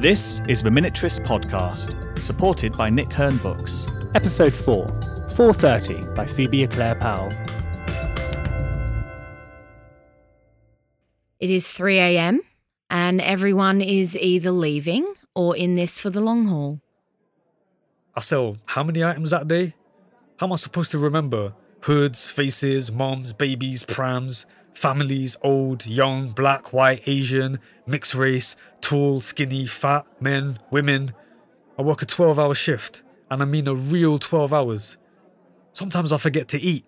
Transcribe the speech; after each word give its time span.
This 0.00 0.40
is 0.48 0.62
the 0.62 0.70
Miniaturist 0.70 1.20
Podcast, 1.26 2.18
supported 2.18 2.76
by 2.76 2.88
Nick 2.90 3.12
Hern 3.12 3.36
Books. 3.38 3.86
Episode 4.14 4.52
4 4.52 4.86
430 5.36 6.14
by 6.14 6.26
Phoebe 6.26 6.64
Eclair-Powell. 6.64 7.30
It 11.38 11.50
is 11.50 11.70
3 11.70 11.98
a.m., 11.98 12.40
and 12.90 13.20
everyone 13.20 13.80
is 13.80 14.16
either 14.16 14.50
leaving 14.50 15.14
or 15.34 15.56
in 15.56 15.74
this 15.74 15.98
for 15.98 16.10
the 16.10 16.20
long 16.20 16.46
haul. 16.46 16.80
I 18.16 18.20
sell 18.20 18.56
how 18.66 18.82
many 18.82 19.04
items 19.04 19.30
that 19.30 19.48
day? 19.48 19.74
How 20.38 20.46
am 20.46 20.52
I 20.52 20.56
supposed 20.56 20.90
to 20.92 20.98
remember? 20.98 21.54
Hoods, 21.82 22.30
faces, 22.30 22.90
moms, 22.90 23.32
babies, 23.32 23.84
prams, 23.84 24.46
families, 24.74 25.36
old, 25.42 25.86
young, 25.86 26.30
black, 26.30 26.72
white, 26.72 27.02
Asian, 27.06 27.60
mixed 27.86 28.14
race, 28.14 28.56
tall, 28.80 29.20
skinny, 29.20 29.66
fat, 29.66 30.06
men, 30.20 30.58
women. 30.70 31.12
I 31.78 31.82
work 31.82 32.02
a 32.02 32.06
12 32.06 32.38
hour 32.38 32.54
shift, 32.54 33.02
and 33.30 33.42
I 33.42 33.44
mean 33.44 33.68
a 33.68 33.74
real 33.74 34.18
12 34.18 34.52
hours. 34.52 34.98
Sometimes 35.72 36.12
I 36.12 36.18
forget 36.18 36.48
to 36.48 36.60
eat. 36.60 36.84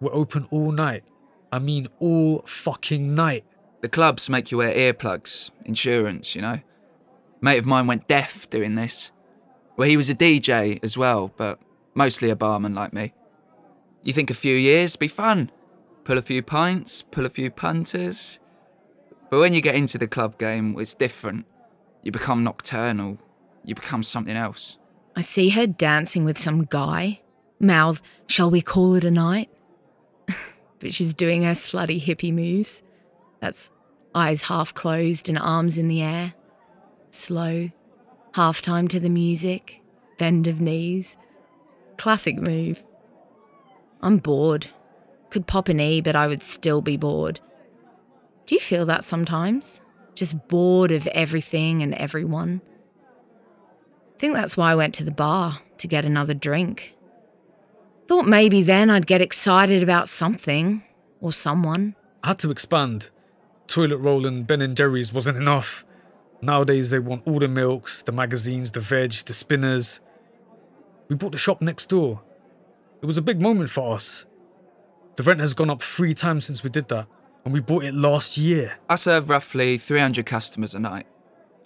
We're 0.00 0.14
open 0.14 0.46
all 0.50 0.72
night. 0.72 1.04
I 1.50 1.58
mean 1.58 1.88
all 2.00 2.42
fucking 2.46 3.14
night. 3.14 3.44
The 3.82 3.88
clubs 3.88 4.28
make 4.28 4.50
you 4.50 4.58
wear 4.58 4.74
earplugs, 4.74 5.50
insurance, 5.64 6.34
you 6.34 6.42
know. 6.42 6.60
Mate 7.40 7.58
of 7.58 7.66
mine 7.66 7.86
went 7.86 8.06
deaf 8.06 8.48
doing 8.48 8.76
this. 8.76 9.10
Well, 9.76 9.88
he 9.88 9.96
was 9.96 10.08
a 10.08 10.14
DJ 10.14 10.78
as 10.82 10.96
well, 10.96 11.32
but 11.36 11.58
mostly 11.94 12.30
a 12.30 12.36
barman 12.36 12.74
like 12.74 12.92
me. 12.92 13.12
You 14.04 14.12
think 14.12 14.30
a 14.30 14.34
few 14.34 14.54
years 14.54 14.96
be 14.96 15.08
fun? 15.08 15.50
Pull 16.04 16.18
a 16.18 16.22
few 16.22 16.42
pints, 16.42 17.02
pull 17.02 17.26
a 17.26 17.30
few 17.30 17.50
punters. 17.50 18.40
But 19.30 19.38
when 19.38 19.52
you 19.52 19.60
get 19.60 19.76
into 19.76 19.98
the 19.98 20.08
club 20.08 20.36
game, 20.38 20.76
it's 20.78 20.94
different. 20.94 21.46
You 22.02 22.10
become 22.10 22.42
nocturnal. 22.42 23.18
You 23.64 23.74
become 23.74 24.02
something 24.02 24.36
else. 24.36 24.78
I 25.14 25.20
see 25.20 25.50
her 25.50 25.66
dancing 25.66 26.24
with 26.24 26.38
some 26.38 26.64
guy. 26.64 27.20
Mouth, 27.60 28.02
shall 28.26 28.50
we 28.50 28.60
call 28.60 28.94
it 28.94 29.04
a 29.04 29.10
night? 29.10 29.48
but 30.80 30.92
she's 30.92 31.14
doing 31.14 31.42
her 31.44 31.52
slutty 31.52 32.02
hippie 32.02 32.32
moves. 32.32 32.82
That's 33.40 33.70
eyes 34.14 34.42
half 34.42 34.74
closed 34.74 35.28
and 35.28 35.38
arms 35.38 35.78
in 35.78 35.88
the 35.88 36.02
air. 36.02 36.34
Slow, 37.10 37.70
half 38.34 38.60
time 38.60 38.88
to 38.88 38.98
the 38.98 39.08
music, 39.08 39.80
bend 40.18 40.46
of 40.46 40.60
knees. 40.60 41.16
Classic 41.96 42.36
move. 42.36 42.84
I'm 44.00 44.18
bored. 44.18 44.70
Could 45.32 45.46
pop 45.46 45.70
an 45.70 45.80
E, 45.80 46.02
but 46.02 46.14
I 46.14 46.26
would 46.26 46.42
still 46.42 46.82
be 46.82 46.98
bored. 46.98 47.40
Do 48.44 48.54
you 48.54 48.60
feel 48.60 48.84
that 48.84 49.02
sometimes? 49.02 49.80
Just 50.14 50.46
bored 50.48 50.90
of 50.90 51.06
everything 51.06 51.82
and 51.82 51.94
everyone? 51.94 52.60
I 54.14 54.18
think 54.18 54.34
that's 54.34 54.58
why 54.58 54.70
I 54.70 54.74
went 54.74 54.92
to 54.96 55.04
the 55.04 55.10
bar 55.10 55.60
to 55.78 55.88
get 55.88 56.04
another 56.04 56.34
drink. 56.34 56.94
Thought 58.08 58.26
maybe 58.26 58.62
then 58.62 58.90
I'd 58.90 59.06
get 59.06 59.22
excited 59.22 59.82
about 59.82 60.10
something 60.10 60.82
or 61.22 61.32
someone. 61.32 61.94
I 62.22 62.28
had 62.28 62.38
to 62.40 62.50
expand. 62.50 63.08
Toilet 63.68 63.96
roll 63.96 64.26
and 64.26 64.46
Ben 64.46 64.60
and 64.60 64.76
Jerry's 64.76 65.14
wasn't 65.14 65.38
enough. 65.38 65.82
Nowadays 66.42 66.90
they 66.90 66.98
want 66.98 67.26
all 67.26 67.38
the 67.38 67.48
milks, 67.48 68.02
the 68.02 68.12
magazines, 68.12 68.72
the 68.72 68.80
veg, 68.80 69.12
the 69.12 69.32
spinners. 69.32 69.98
We 71.08 71.16
bought 71.16 71.32
the 71.32 71.38
shop 71.38 71.62
next 71.62 71.88
door. 71.88 72.20
It 73.00 73.06
was 73.06 73.16
a 73.16 73.22
big 73.22 73.40
moment 73.40 73.70
for 73.70 73.94
us. 73.94 74.26
The 75.16 75.22
rent 75.22 75.40
has 75.40 75.52
gone 75.52 75.68
up 75.68 75.82
three 75.82 76.14
times 76.14 76.46
since 76.46 76.64
we 76.64 76.70
did 76.70 76.88
that, 76.88 77.06
and 77.44 77.52
we 77.52 77.60
bought 77.60 77.84
it 77.84 77.94
last 77.94 78.38
year. 78.38 78.78
I 78.88 78.94
serve 78.94 79.28
roughly 79.28 79.76
300 79.76 80.24
customers 80.24 80.74
a 80.74 80.80
night. 80.80 81.06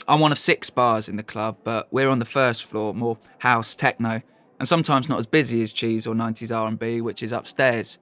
I'm 0.09 0.21
one 0.21 0.33
of 0.33 0.39
six 0.39 0.69
bars 0.69 1.09
in 1.09 1.17
the 1.17 1.23
club, 1.23 1.59
but 1.63 1.87
we're 1.93 2.09
on 2.09 2.19
the 2.19 2.25
first 2.25 2.65
floor, 2.65 2.93
more 2.93 3.19
house, 3.39 3.75
techno, 3.77 4.23
and 4.59 4.69
sometimes 4.69 5.09
not 5.09 5.19
as 5.19 5.27
busy 5.27 5.63
as 5.63 5.73
Cheese 5.73 6.07
or 6.07 6.15
90s 6.15 6.55
R&B, 6.55 7.01
which 7.01 7.23
is 7.23 7.31
upstairs. 7.31 7.99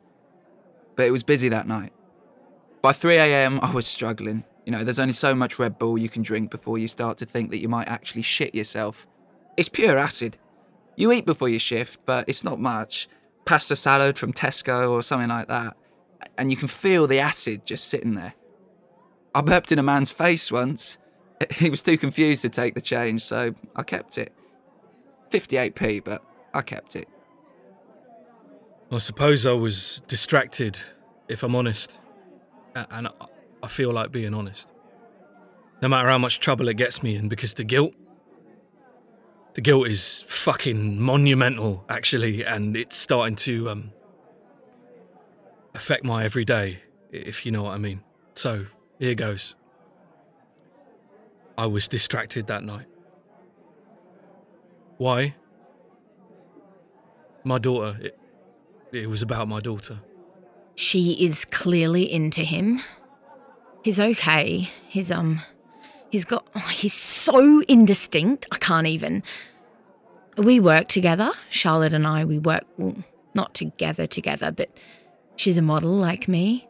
But 0.97 1.07
it 1.07 1.11
was 1.11 1.23
busy 1.23 1.49
that 1.51 1.67
night. 1.67 1.93
By 2.81 2.93
3 2.93 3.17
a.m., 3.17 3.61
I 3.61 3.71
was 3.73 3.87
struggling. 3.87 4.45
You 4.65 4.73
know, 4.73 4.85
there's 4.85 4.99
only 4.99 5.15
so 5.15 5.35
much 5.35 5.59
Red 5.59 5.79
Bull 5.79 5.99
you 5.99 6.09
can 6.09 6.23
drink 6.23 6.51
before 6.51 6.79
you 6.79 6.89
start 6.89 7.19
to 7.19 7.27
think 7.27 7.51
that 7.51 7.59
you 7.59 7.69
might 7.69 7.89
actually 7.89 8.23
shit 8.23 8.55
yourself. 8.55 9.07
It's 9.57 9.69
pure 9.69 9.99
acid. 9.99 10.39
You 10.97 11.13
eat 11.13 11.27
before 11.27 11.49
your 11.49 11.61
shift, 11.61 12.01
but 12.07 12.29
it's 12.29 12.45
not 12.45 12.61
much. 12.61 13.09
Pasta 13.45 13.77
salad 13.77 14.19
from 14.19 14.33
Tesco 14.33 14.91
or 14.91 15.03
something 15.03 15.29
like 15.29 15.49
that. 15.49 15.77
And 16.39 16.51
you 16.51 16.57
can 16.57 16.69
feel 16.69 17.07
the 17.07 17.19
acid 17.19 17.67
just 17.67 17.89
sitting 17.89 18.15
there. 18.15 18.35
I 19.35 19.41
burped 19.41 19.73
in 19.73 19.79
a 19.79 19.83
man's 19.83 20.11
face 20.11 20.51
once. 20.51 20.99
He 21.51 21.69
was 21.69 21.83
too 21.83 21.99
confused 21.99 22.43
to 22.43 22.49
take 22.49 22.75
the 22.75 22.81
change, 22.81 23.23
so 23.23 23.55
I 23.77 23.83
kept 23.83 24.17
it. 24.19 24.33
58p, 25.31 26.03
but 26.05 26.23
I 26.55 26.63
kept 26.63 26.97
it. 26.97 27.09
I 28.91 28.99
suppose 28.99 29.45
I 29.45 29.53
was 29.53 30.03
distracted, 30.07 30.79
if 31.29 31.43
I'm 31.43 31.57
honest. 31.57 31.99
And 32.75 33.09
I 33.63 33.69
feel 33.69 33.93
like 33.93 34.13
being 34.13 34.33
honest. 34.33 34.71
No 35.83 35.89
matter 35.89 36.09
how 36.09 36.19
much 36.19 36.39
trouble 36.39 36.69
it 36.69 36.77
gets 36.77 37.03
me 37.03 37.17
in, 37.17 37.29
because 37.29 37.55
the 37.55 37.65
guilt. 37.65 37.95
The 39.55 39.61
guilt 39.61 39.87
is 39.87 40.25
fucking 40.27 41.01
monumental, 41.01 41.85
actually, 41.89 42.45
and 42.45 42.77
it's 42.77 42.97
starting 42.97 43.37
to 43.37 43.71
um, 43.71 43.93
affect 45.75 46.05
my 46.05 46.25
everyday, 46.25 46.83
if 47.13 47.47
you 47.47 47.53
know 47.53 47.63
what 47.63 47.73
I 47.75 47.79
mean. 47.79 48.03
So, 48.35 48.67
here 48.99 49.15
goes. 49.15 49.55
I 51.57 51.67
was 51.67 51.87
distracted 51.87 52.49
that 52.49 52.65
night. 52.65 52.87
Why? 54.97 55.37
My 57.45 57.59
daughter. 57.59 57.97
It, 58.01 58.19
it 58.91 59.09
was 59.09 59.23
about 59.23 59.47
my 59.47 59.61
daughter. 59.61 60.01
She 60.75 61.25
is 61.25 61.45
clearly 61.45 62.11
into 62.11 62.43
him. 62.43 62.81
He's 63.85 64.01
okay. 64.01 64.71
He's, 64.89 65.13
um, 65.13 65.43
he's 66.15 66.25
got, 66.25 66.47
oh, 66.55 66.69
he's 66.73 66.95
so 66.95 67.61
indistinct. 67.63 68.47
I 68.53 68.59
can't 68.59 68.87
even. 68.87 69.25
We 70.37 70.61
work 70.61 70.87
together. 70.87 71.33
Charlotte 71.49 71.93
and 71.93 72.07
I, 72.07 72.25
we 72.25 72.39
work, 72.39 72.63
well, 72.79 72.95
not 73.35 73.53
together, 73.53 74.07
together, 74.07 74.53
but 74.53 74.71
she's 75.35 75.59
a 75.59 75.63
model 75.63 75.91
like 75.91 76.29
me. 76.29 76.69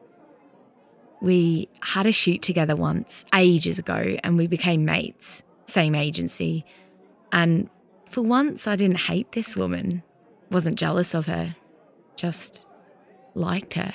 We 1.21 1.69
had 1.83 2.07
a 2.07 2.13
shoot 2.13 2.41
together 2.41 2.75
once, 2.75 3.27
ages 3.35 3.79
ago, 3.79 4.17
and 4.25 4.39
we 4.39 4.47
became 4.47 4.87
mates, 4.87 5.43
same 5.67 5.95
agency. 5.95 6.65
And 7.31 7.69
for 8.09 8.23
once, 8.23 8.67
I 8.67 8.77
didn't 8.77 9.01
hate 9.01 9.33
this 9.33 9.55
woman, 9.55 10.03
wasn't 10.51 10.79
jealous 10.79 11.15
of 11.15 11.27
her, 11.27 11.55
just 12.17 12.65
liked 13.35 13.75
her. 13.75 13.93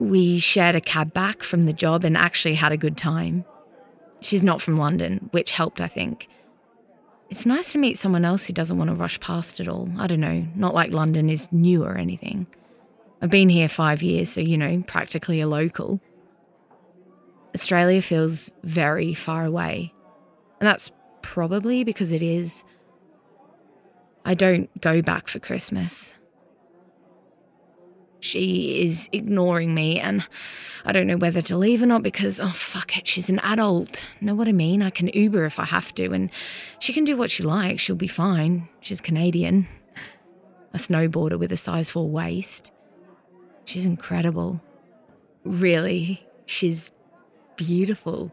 We 0.00 0.40
shared 0.40 0.74
a 0.74 0.80
cab 0.80 1.12
back 1.12 1.44
from 1.44 1.62
the 1.62 1.72
job 1.72 2.02
and 2.02 2.16
actually 2.16 2.56
had 2.56 2.72
a 2.72 2.76
good 2.76 2.96
time. 2.96 3.44
She's 4.20 4.42
not 4.42 4.60
from 4.60 4.76
London, 4.76 5.28
which 5.32 5.52
helped, 5.52 5.80
I 5.80 5.88
think. 5.88 6.28
It's 7.30 7.46
nice 7.46 7.72
to 7.72 7.78
meet 7.78 7.98
someone 7.98 8.24
else 8.24 8.46
who 8.46 8.52
doesn't 8.52 8.76
want 8.76 8.88
to 8.88 8.94
rush 8.94 9.20
past 9.20 9.60
it 9.60 9.68
all. 9.68 9.88
I 9.98 10.06
don't 10.06 10.20
know, 10.20 10.46
not 10.54 10.74
like 10.74 10.90
London 10.90 11.30
is 11.30 11.50
new 11.52 11.84
or 11.84 11.96
anything. 11.96 12.46
I've 13.22 13.30
been 13.30 13.48
here 13.48 13.68
five 13.68 14.02
years, 14.02 14.30
so, 14.30 14.40
you 14.40 14.58
know, 14.58 14.82
practically 14.86 15.40
a 15.40 15.46
local. 15.46 16.00
Australia 17.54 18.02
feels 18.02 18.50
very 18.62 19.14
far 19.14 19.44
away. 19.44 19.92
And 20.60 20.66
that's 20.66 20.90
probably 21.22 21.84
because 21.84 22.12
it 22.12 22.22
is. 22.22 22.64
I 24.24 24.34
don't 24.34 24.68
go 24.80 25.00
back 25.02 25.28
for 25.28 25.38
Christmas. 25.38 26.14
She 28.20 28.86
is 28.86 29.08
ignoring 29.12 29.74
me, 29.74 29.98
and 29.98 30.26
I 30.84 30.92
don't 30.92 31.06
know 31.06 31.16
whether 31.16 31.42
to 31.42 31.56
leave 31.56 31.82
or 31.82 31.86
not 31.86 32.02
because, 32.02 32.38
oh, 32.38 32.48
fuck 32.48 32.98
it, 32.98 33.08
she's 33.08 33.28
an 33.30 33.38
adult. 33.40 34.02
Know 34.20 34.34
what 34.34 34.46
I 34.46 34.52
mean? 34.52 34.82
I 34.82 34.90
can 34.90 35.08
Uber 35.08 35.44
if 35.46 35.58
I 35.58 35.64
have 35.64 35.94
to, 35.94 36.12
and 36.12 36.30
she 36.78 36.92
can 36.92 37.04
do 37.04 37.16
what 37.16 37.30
she 37.30 37.42
likes. 37.42 37.82
She'll 37.82 37.96
be 37.96 38.06
fine. 38.06 38.68
She's 38.80 39.00
Canadian. 39.00 39.66
A 40.72 40.78
snowboarder 40.78 41.38
with 41.38 41.50
a 41.50 41.56
size 41.56 41.90
4 41.90 42.08
waist. 42.08 42.70
She's 43.64 43.84
incredible. 43.84 44.60
Really, 45.44 46.26
she's 46.46 46.90
beautiful. 47.56 48.32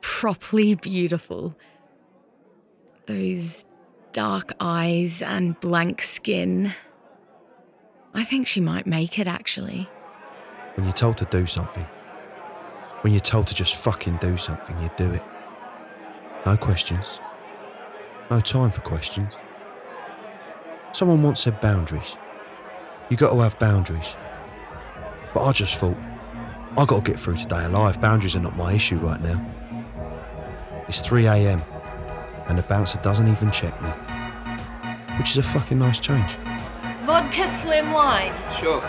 Properly 0.00 0.74
beautiful. 0.74 1.56
Those 3.06 3.64
dark 4.12 4.52
eyes 4.60 5.22
and 5.22 5.58
blank 5.60 6.02
skin. 6.02 6.72
I 8.16 8.24
think 8.24 8.48
she 8.48 8.62
might 8.62 8.86
make 8.86 9.18
it 9.18 9.26
actually. 9.26 9.90
When 10.74 10.86
you're 10.86 10.94
told 10.94 11.18
to 11.18 11.26
do 11.26 11.44
something, 11.44 11.84
when 13.02 13.12
you're 13.12 13.20
told 13.20 13.46
to 13.48 13.54
just 13.54 13.74
fucking 13.74 14.16
do 14.16 14.38
something, 14.38 14.80
you 14.80 14.88
do 14.96 15.12
it. 15.12 15.22
No 16.46 16.56
questions. 16.56 17.20
No 18.30 18.40
time 18.40 18.70
for 18.70 18.80
questions. 18.80 19.34
Someone 20.92 21.22
once 21.22 21.42
said 21.42 21.60
boundaries. 21.60 22.16
You 23.10 23.18
got 23.18 23.32
to 23.32 23.40
have 23.40 23.58
boundaries. 23.58 24.16
But 25.34 25.44
I 25.44 25.52
just 25.52 25.74
thought, 25.76 25.96
I 26.78 26.86
got 26.86 27.04
to 27.04 27.10
get 27.10 27.20
through 27.20 27.36
today 27.36 27.66
alive. 27.66 28.00
Boundaries 28.00 28.34
are 28.34 28.40
not 28.40 28.56
my 28.56 28.72
issue 28.72 28.96
right 28.96 29.20
now. 29.20 29.44
It's 30.88 31.02
3 31.02 31.26
a.m. 31.26 31.60
and 32.48 32.56
the 32.56 32.62
bouncer 32.62 32.98
doesn't 33.02 33.28
even 33.28 33.50
check 33.50 33.80
me. 33.82 33.90
Which 35.18 35.32
is 35.32 35.36
a 35.36 35.42
fucking 35.42 35.78
nice 35.78 36.00
change. 36.00 36.38
Vodka 37.06 37.46
slim 37.46 37.92
line. 37.92 38.34
Sure. 38.50 38.80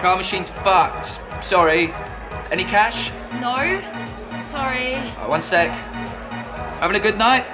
Car 0.00 0.16
machine's 0.16 0.50
fucked. 0.50 1.20
Sorry. 1.40 1.94
Any 2.50 2.64
cash? 2.64 3.12
No. 3.34 3.80
Sorry. 4.42 4.96
Uh, 4.96 5.28
one 5.28 5.40
sec. 5.40 5.70
Having 6.80 6.96
a 6.96 7.00
good 7.00 7.16
night? 7.16 7.46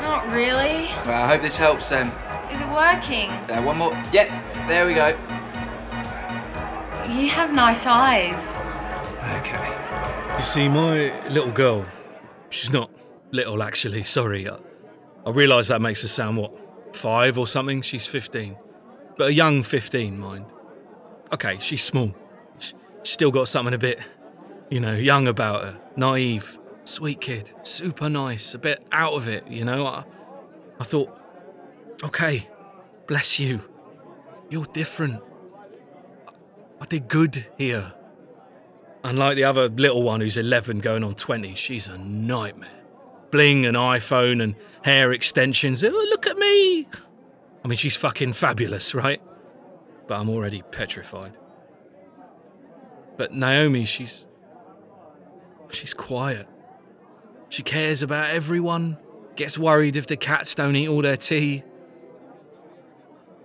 Not 0.00 0.26
really. 0.28 0.88
Well, 1.04 1.22
I 1.22 1.28
hope 1.28 1.42
this 1.42 1.58
helps 1.58 1.90
then. 1.90 2.06
Is 2.50 2.62
it 2.62 2.68
working? 2.68 3.28
Uh, 3.50 3.62
one 3.62 3.76
more. 3.76 3.92
Yep, 4.10 4.30
there 4.68 4.86
we 4.86 4.94
go. 4.94 5.08
You 7.12 7.28
have 7.28 7.52
nice 7.52 7.84
eyes. 7.84 8.40
Okay. 9.40 10.36
You 10.38 10.42
see, 10.42 10.66
my 10.70 11.28
little 11.28 11.52
girl, 11.52 11.84
she's 12.48 12.72
not 12.72 12.90
little 13.32 13.62
actually, 13.62 14.04
sorry. 14.04 14.48
I, 14.48 14.56
I 15.26 15.30
realise 15.30 15.68
that 15.68 15.82
makes 15.82 16.00
her 16.00 16.08
sound, 16.08 16.38
what, 16.38 16.52
five 16.96 17.36
or 17.36 17.46
something? 17.46 17.82
She's 17.82 18.06
15. 18.06 18.56
But 19.16 19.28
a 19.28 19.32
young 19.32 19.62
15, 19.62 20.18
mind. 20.18 20.46
Okay, 21.32 21.58
she's 21.60 21.82
small. 21.82 22.14
She's 22.58 22.74
still 23.02 23.30
got 23.30 23.48
something 23.48 23.74
a 23.74 23.78
bit, 23.78 24.00
you 24.70 24.80
know, 24.80 24.94
young 24.94 25.26
about 25.26 25.64
her. 25.64 25.80
Naive, 25.96 26.58
sweet 26.84 27.20
kid, 27.20 27.52
super 27.62 28.08
nice, 28.08 28.54
a 28.54 28.58
bit 28.58 28.86
out 28.92 29.14
of 29.14 29.28
it, 29.28 29.46
you 29.48 29.64
know. 29.64 29.86
I, 29.86 30.04
I 30.80 30.84
thought, 30.84 31.16
okay, 32.04 32.48
bless 33.06 33.38
you. 33.38 33.60
You're 34.50 34.66
different. 34.66 35.22
I, 36.80 36.84
did 36.86 37.08
good 37.08 37.46
here. 37.56 37.92
Unlike 39.04 39.36
the 39.36 39.44
other 39.44 39.68
little 39.68 40.02
one 40.02 40.20
who's 40.20 40.36
11 40.36 40.80
going 40.80 41.04
on 41.04 41.12
20, 41.12 41.54
she's 41.54 41.86
a 41.86 41.96
nightmare. 41.96 42.68
Bling 43.30 43.64
and 43.64 43.76
iPhone 43.76 44.42
and 44.42 44.54
hair 44.84 45.12
extensions. 45.12 45.82
Oh, 45.82 45.88
look 45.88 46.26
at 46.26 46.36
me! 46.36 46.86
I 47.64 47.68
mean, 47.68 47.76
she's 47.76 47.96
fucking 47.96 48.32
fabulous, 48.32 48.94
right? 48.94 49.22
But 50.08 50.18
I'm 50.18 50.28
already 50.28 50.62
petrified. 50.72 51.36
But 53.16 53.32
Naomi, 53.32 53.84
she's. 53.84 54.26
She's 55.70 55.94
quiet. 55.94 56.46
She 57.48 57.62
cares 57.62 58.02
about 58.02 58.30
everyone, 58.30 58.98
gets 59.36 59.56
worried 59.58 59.96
if 59.96 60.06
the 60.06 60.16
cats 60.16 60.54
don't 60.54 60.76
eat 60.76 60.88
all 60.88 61.02
their 61.02 61.16
tea. 61.16 61.62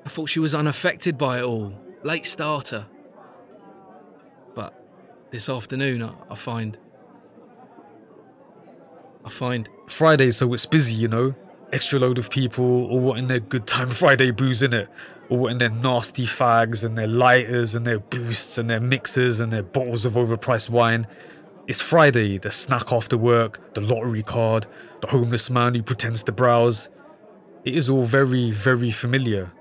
I 0.05 0.09
thought 0.09 0.29
she 0.29 0.39
was 0.39 0.55
unaffected 0.55 1.17
by 1.17 1.39
it 1.39 1.43
all, 1.43 1.73
late 2.03 2.25
starter. 2.25 2.85
But 4.55 4.73
this 5.31 5.49
afternoon, 5.49 6.03
I, 6.03 6.13
I 6.29 6.35
find. 6.35 6.77
I 9.25 9.29
find. 9.29 9.69
Friday, 9.87 10.31
so 10.31 10.53
it's 10.53 10.65
busy, 10.65 10.95
you 10.95 11.07
know. 11.07 11.35
Extra 11.73 11.99
load 11.99 12.17
of 12.17 12.29
people, 12.29 12.89
all 12.89 12.99
wanting 12.99 13.27
their 13.27 13.41
good 13.41 13.67
time 13.67 13.87
Friday 14.01 14.31
booze 14.31 14.63
in 14.63 14.73
it, 14.73 14.89
all 15.29 15.39
wanting 15.39 15.57
their 15.57 15.69
nasty 15.69 16.25
fags 16.25 16.83
and 16.83 16.97
their 16.97 17.07
lighters 17.07 17.75
and 17.75 17.85
their 17.85 17.99
boosts 17.99 18.57
and 18.57 18.69
their 18.69 18.79
mixers 18.79 19.39
and 19.41 19.51
their 19.51 19.63
bottles 19.63 20.05
of 20.05 20.13
overpriced 20.13 20.69
wine. 20.69 21.07
It's 21.67 21.81
Friday, 21.81 22.37
the 22.37 22.51
snack 22.51 22.93
after 22.93 23.17
work, 23.17 23.73
the 23.73 23.81
lottery 23.81 24.23
card, 24.23 24.65
the 25.01 25.07
homeless 25.07 25.49
man 25.49 25.75
who 25.75 25.83
pretends 25.83 26.23
to 26.23 26.31
browse. 26.31 26.87
It 27.65 27.75
is 27.75 27.89
all 27.89 28.03
very, 28.03 28.51
very 28.51 28.91
familiar. 28.91 29.51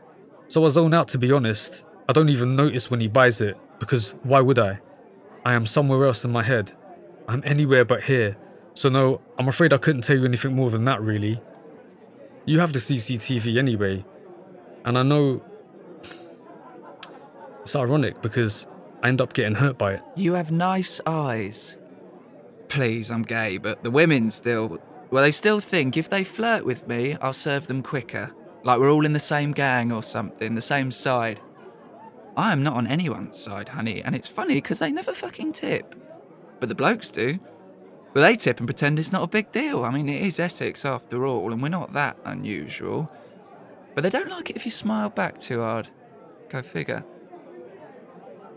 So 0.46 0.64
I 0.64 0.68
zone 0.68 0.94
out 0.94 1.08
to 1.08 1.18
be 1.18 1.32
honest. 1.32 1.82
I 2.08 2.12
don't 2.12 2.28
even 2.28 2.54
notice 2.54 2.88
when 2.88 3.00
he 3.00 3.08
buys 3.08 3.40
it, 3.40 3.56
because 3.80 4.14
why 4.22 4.40
would 4.40 4.60
I? 4.60 4.78
I 5.44 5.54
am 5.54 5.66
somewhere 5.66 6.06
else 6.06 6.24
in 6.24 6.30
my 6.30 6.44
head. 6.44 6.70
I'm 7.26 7.42
anywhere 7.44 7.84
but 7.84 8.04
here. 8.04 8.36
So 8.74 8.88
no, 8.88 9.20
I'm 9.38 9.48
afraid 9.48 9.72
I 9.72 9.78
couldn't 9.78 10.02
tell 10.02 10.16
you 10.16 10.24
anything 10.24 10.54
more 10.54 10.70
than 10.70 10.84
that 10.84 11.02
really. 11.02 11.40
You 12.46 12.60
have 12.60 12.72
the 12.72 12.78
CCTV 12.78 13.58
anyway. 13.58 14.04
And 14.84 14.96
I 14.96 15.02
know 15.02 15.42
it's 17.62 17.74
ironic 17.74 18.22
because 18.22 18.68
I 19.02 19.08
end 19.08 19.20
up 19.20 19.32
getting 19.32 19.56
hurt 19.56 19.76
by 19.76 19.94
it. 19.94 20.02
You 20.14 20.34
have 20.34 20.52
nice 20.52 21.00
eyes. 21.04 21.76
Please, 22.68 23.10
I'm 23.10 23.22
gay, 23.22 23.58
but 23.58 23.82
the 23.82 23.90
women 23.90 24.30
still. 24.30 24.78
Well, 25.10 25.24
they 25.24 25.32
still 25.32 25.58
think 25.58 25.96
if 25.96 26.08
they 26.08 26.22
flirt 26.22 26.64
with 26.64 26.86
me, 26.86 27.16
I'll 27.20 27.32
serve 27.32 27.66
them 27.66 27.82
quicker. 27.82 28.32
Like 28.62 28.78
we're 28.78 28.92
all 28.92 29.04
in 29.04 29.12
the 29.12 29.18
same 29.18 29.50
gang 29.50 29.90
or 29.90 30.02
something, 30.04 30.54
the 30.54 30.60
same 30.60 30.92
side. 30.92 31.40
I 32.36 32.52
am 32.52 32.62
not 32.62 32.74
on 32.74 32.86
anyone's 32.86 33.40
side, 33.40 33.70
honey, 33.70 34.02
and 34.02 34.14
it's 34.14 34.28
funny 34.28 34.54
because 34.54 34.78
they 34.78 34.92
never 34.92 35.12
fucking 35.12 35.52
tip. 35.52 35.94
But 36.60 36.68
the 36.68 36.74
blokes 36.76 37.10
do. 37.10 37.40
But 38.16 38.22
they 38.22 38.34
tip 38.34 38.60
and 38.60 38.66
pretend 38.66 38.98
it's 38.98 39.12
not 39.12 39.24
a 39.24 39.26
big 39.26 39.52
deal. 39.52 39.84
I 39.84 39.90
mean, 39.90 40.08
it 40.08 40.22
is 40.22 40.40
Essex 40.40 40.86
after 40.86 41.26
all, 41.26 41.52
and 41.52 41.60
we're 41.60 41.68
not 41.68 41.92
that 41.92 42.16
unusual. 42.24 43.10
But 43.94 44.04
they 44.04 44.08
don't 44.08 44.30
like 44.30 44.48
it 44.48 44.56
if 44.56 44.64
you 44.64 44.70
smile 44.70 45.10
back 45.10 45.38
too 45.38 45.60
hard. 45.60 45.90
Go 46.48 46.62
figure. 46.62 47.04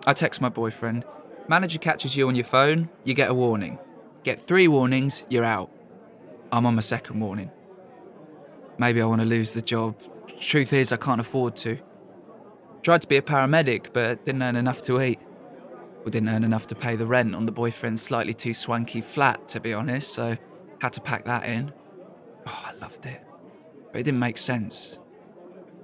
I 0.08 0.14
text 0.14 0.40
my 0.40 0.48
boyfriend. 0.48 1.04
Manager 1.50 1.78
catches 1.78 2.16
you 2.16 2.30
on 2.30 2.36
your 2.36 2.46
phone, 2.46 2.88
you 3.04 3.14
get 3.14 3.30
a 3.30 3.34
warning. 3.34 3.80
Get 4.24 4.40
three 4.40 4.70
warnings, 4.70 5.26
you're 5.28 5.44
out. 5.44 5.70
I'm 6.54 6.66
on 6.66 6.76
my 6.76 6.80
second 6.80 7.20
warning. 7.20 7.52
Maybe 8.78 9.02
I 9.02 9.06
want 9.08 9.20
to 9.20 9.28
lose 9.28 9.52
the 9.52 9.62
job. 9.62 10.02
Truth 10.40 10.72
is, 10.72 10.94
I 10.94 10.96
can't 10.96 11.20
afford 11.20 11.58
to. 11.58 11.78
Tried 12.82 13.02
to 13.02 13.10
be 13.10 13.18
a 13.18 13.22
paramedic, 13.22 13.92
but 13.92 14.24
didn't 14.24 14.42
earn 14.42 14.56
enough 14.56 14.82
to 14.84 15.02
eat. 15.02 15.20
Well, 16.00 16.12
didn't 16.12 16.30
earn 16.30 16.44
enough 16.44 16.68
to 16.68 16.76
pay 16.76 16.96
the 16.96 17.06
rent 17.06 17.36
on 17.36 17.46
the 17.46 17.52
boyfriend's 17.52 18.02
slightly 18.02 18.34
too 18.34 18.54
swanky 18.54 19.02
flat, 19.02 19.48
to 19.50 19.60
be 19.60 19.74
honest, 19.74 20.14
so 20.14 20.38
had 20.82 20.94
to 20.94 21.02
pack 21.02 21.26
that 21.26 21.46
in. 21.46 21.74
Oh, 22.48 22.66
I 22.68 22.74
loved 22.82 23.06
it. 23.06 23.22
But 23.92 24.00
it 24.00 24.04
didn't 24.04 24.20
make 24.20 24.38
sense. 24.38 24.98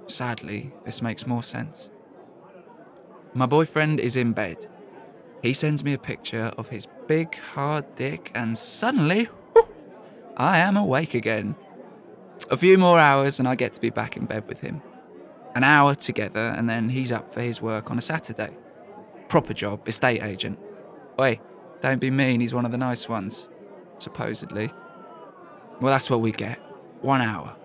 Sadly, 0.06 0.72
this 0.84 1.02
makes 1.02 1.26
more 1.26 1.42
sense. 1.42 1.90
My 3.34 3.46
boyfriend 3.46 4.00
is 4.00 4.16
in 4.16 4.32
bed. 4.32 4.66
He 5.42 5.52
sends 5.52 5.84
me 5.84 5.92
a 5.92 5.98
picture 5.98 6.50
of 6.56 6.70
his 6.70 6.86
big, 7.06 7.34
hard 7.36 7.94
dick, 7.94 8.32
and 8.34 8.56
suddenly, 8.56 9.24
whew, 9.52 9.68
I 10.36 10.58
am 10.58 10.76
awake 10.76 11.12
again. 11.12 11.56
A 12.50 12.56
few 12.56 12.78
more 12.78 12.98
hours, 12.98 13.38
and 13.38 13.46
I 13.46 13.54
get 13.54 13.74
to 13.74 13.80
be 13.80 13.90
back 13.90 14.16
in 14.16 14.24
bed 14.24 14.48
with 14.48 14.60
him. 14.60 14.80
An 15.54 15.62
hour 15.62 15.94
together, 15.94 16.54
and 16.56 16.68
then 16.68 16.88
he's 16.88 17.12
up 17.12 17.32
for 17.32 17.42
his 17.42 17.60
work 17.60 17.90
on 17.90 17.98
a 17.98 18.02
Saturday. 18.02 18.56
Proper 19.28 19.52
job, 19.52 19.86
estate 19.88 20.22
agent. 20.22 20.58
Oi, 21.20 21.40
don't 21.80 22.00
be 22.00 22.10
mean, 22.10 22.40
he's 22.40 22.54
one 22.54 22.64
of 22.64 22.72
the 22.72 22.78
nice 22.78 23.08
ones. 23.08 23.48
Supposedly. 23.98 24.72
Well, 25.80 25.92
that's 25.92 26.10
what 26.10 26.20
we 26.20 26.32
get. 26.32 26.58
One 27.00 27.20
hour. 27.20 27.56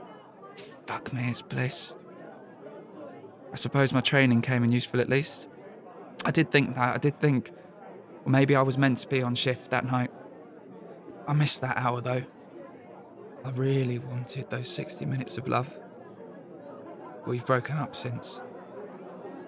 Fuck 0.86 1.14
me, 1.14 1.30
it's 1.30 1.42
bliss. 1.42 1.94
I 3.52 3.56
suppose 3.56 3.94
my 3.94 4.02
training 4.02 4.42
came 4.42 4.64
in 4.64 4.72
useful 4.72 5.02
at 5.02 5.10
least. 5.10 5.48
I 6.26 6.32
did 6.32 6.52
think 6.52 6.76
that. 6.76 6.96
I 6.96 6.98
did 6.98 7.20
think, 7.20 7.52
well, 8.24 8.32
maybe 8.32 8.56
I 8.56 8.62
was 8.62 8.78
meant 8.78 9.00
to 9.00 9.08
be 9.08 9.22
on 9.22 9.36
shift 9.36 9.72
that 9.72 9.86
night. 9.86 10.12
I 11.28 11.34
missed 11.34 11.62
that 11.62 11.78
hour 11.78 12.02
though. 12.02 12.24
I 13.44 13.50
really 13.52 14.00
wanted 14.00 14.50
those 14.50 14.70
60 14.70 15.06
minutes 15.06 15.38
of 15.38 15.48
love. 15.48 15.78
We've 17.26 17.46
broken 17.46 17.78
up 17.78 17.96
since. 17.96 18.42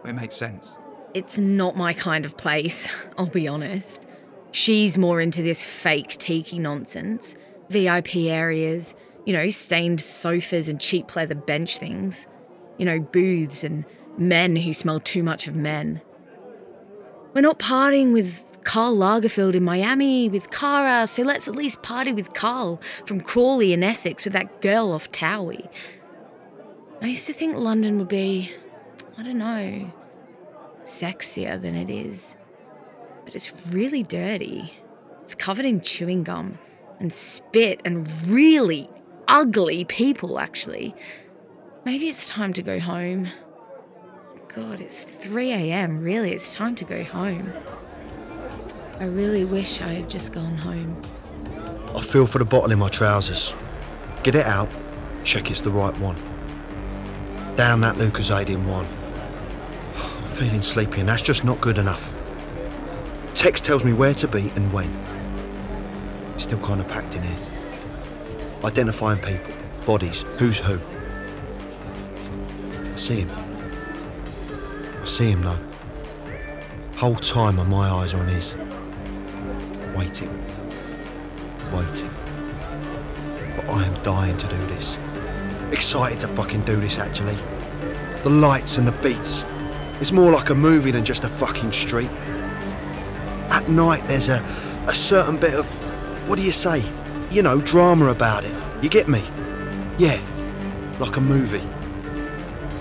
It 0.05 0.13
makes 0.13 0.35
sense. 0.35 0.77
It's 1.13 1.37
not 1.37 1.77
my 1.77 1.93
kind 1.93 2.25
of 2.25 2.37
place, 2.37 2.87
I'll 3.17 3.27
be 3.27 3.47
honest. 3.47 4.01
She's 4.51 4.97
more 4.97 5.21
into 5.21 5.41
this 5.43 5.63
fake 5.63 6.17
tiki 6.17 6.59
nonsense. 6.59 7.35
VIP 7.69 8.15
areas, 8.15 8.95
you 9.25 9.33
know, 9.33 9.47
stained 9.49 10.01
sofas 10.01 10.67
and 10.67 10.79
cheap 10.79 11.15
leather 11.15 11.35
bench 11.35 11.77
things. 11.77 12.27
You 12.77 12.85
know, 12.85 12.99
booths 12.99 13.63
and 13.63 13.85
men 14.17 14.55
who 14.55 14.73
smell 14.73 14.99
too 14.99 15.23
much 15.23 15.47
of 15.47 15.55
men. 15.55 16.01
We're 17.33 17.41
not 17.41 17.59
partying 17.59 18.13
with 18.13 18.43
Karl 18.63 18.95
Lagerfeld 18.95 19.55
in 19.55 19.63
Miami 19.63 20.29
with 20.29 20.49
Cara, 20.49 21.07
so 21.07 21.23
let's 21.23 21.47
at 21.47 21.55
least 21.55 21.81
party 21.81 22.13
with 22.13 22.33
Carl 22.33 22.81
from 23.05 23.21
Crawley 23.21 23.73
in 23.73 23.83
Essex 23.83 24.23
with 24.23 24.33
that 24.33 24.61
girl 24.61 24.91
off 24.91 25.11
Towie. 25.11 25.67
I 27.01 27.07
used 27.07 27.27
to 27.27 27.33
think 27.33 27.57
London 27.57 27.97
would 27.97 28.07
be, 28.07 28.51
I 29.17 29.23
don't 29.23 29.37
know, 29.37 29.91
sexier 30.83 31.61
than 31.61 31.75
it 31.75 31.89
is. 31.89 32.35
But 33.25 33.35
it's 33.35 33.53
really 33.67 34.03
dirty. 34.03 34.73
It's 35.23 35.35
covered 35.35 35.65
in 35.65 35.81
chewing 35.81 36.23
gum 36.23 36.59
and 36.99 37.13
spit 37.13 37.81
and 37.85 38.09
really 38.27 38.89
ugly 39.27 39.85
people, 39.85 40.39
actually. 40.39 40.93
Maybe 41.85 42.07
it's 42.09 42.29
time 42.29 42.53
to 42.53 42.61
go 42.61 42.79
home. 42.79 43.27
God, 44.53 44.81
it's 44.81 45.03
3 45.03 45.51
a.m. 45.51 45.97
Really, 45.97 46.31
it's 46.31 46.53
time 46.53 46.75
to 46.75 46.85
go 46.85 47.03
home. 47.03 47.51
I 48.99 49.05
really 49.05 49.45
wish 49.45 49.81
I 49.81 49.87
had 49.87 50.09
just 50.09 50.31
gone 50.31 50.57
home. 50.57 51.01
I 51.95 52.01
feel 52.01 52.27
for 52.27 52.39
the 52.39 52.45
bottle 52.45 52.71
in 52.71 52.79
my 52.79 52.89
trousers. 52.89 53.55
Get 54.21 54.35
it 54.35 54.45
out, 54.45 54.69
check 55.23 55.49
it's 55.49 55.61
the 55.61 55.71
right 55.71 55.97
one. 55.99 56.15
Down 57.55 57.81
that 57.81 57.95
Lucozade 57.95 58.55
one. 58.65 58.87
Feeling 60.33 60.63
sleepy 60.63 60.99
and 60.99 61.09
that's 61.09 61.21
just 61.21 61.43
not 61.45 61.61
good 61.61 61.77
enough. 61.77 62.11
Text 63.35 63.63
tells 63.65 63.83
me 63.85 63.93
where 63.93 64.15
to 64.15 64.27
be 64.27 64.49
and 64.55 64.73
when. 64.73 64.89
Still 66.39 66.59
kind 66.59 66.81
of 66.81 66.87
packed 66.87 67.15
in 67.15 67.21
here. 67.21 67.37
identifying 68.63 69.19
people, 69.19 69.53
bodies, 69.85 70.23
who's 70.39 70.57
who. 70.57 70.79
I 72.91 72.95
see 72.95 73.21
him. 73.21 73.31
I 75.01 75.05
see 75.05 75.29
him 75.29 75.43
though. 75.43 75.59
Whole 76.97 77.15
time 77.15 77.59
are 77.59 77.65
my 77.65 77.89
eyes 77.89 78.15
on 78.15 78.25
his. 78.25 78.55
Waiting. 79.95 80.31
Waiting. 81.71 82.09
But 83.55 83.69
I 83.69 83.85
am 83.85 84.03
dying 84.03 84.37
to 84.37 84.47
do 84.47 84.57
this. 84.67 84.97
Excited 85.71 86.19
to 86.21 86.27
fucking 86.29 86.61
do 86.61 86.77
this 86.77 86.97
actually. 86.97 87.37
The 88.23 88.31
lights 88.31 88.77
and 88.79 88.87
the 88.87 88.93
beats. 89.03 89.45
It's 89.99 90.11
more 90.11 90.31
like 90.31 90.49
a 90.49 90.55
movie 90.55 90.91
than 90.91 91.05
just 91.05 91.23
a 91.23 91.29
fucking 91.29 91.71
street. 91.71 92.09
At 93.49 93.67
night 93.69 94.05
there's 94.07 94.29
a, 94.29 94.43
a 94.87 94.93
certain 94.93 95.37
bit 95.37 95.53
of, 95.53 95.65
what 96.27 96.37
do 96.37 96.45
you 96.45 96.51
say? 96.51 96.83
You 97.31 97.43
know, 97.43 97.61
drama 97.61 98.07
about 98.07 98.43
it. 98.43 98.53
You 98.81 98.89
get 98.89 99.07
me? 99.07 99.23
Yeah, 99.97 100.19
like 100.99 101.17
a 101.17 101.21
movie. 101.21 101.65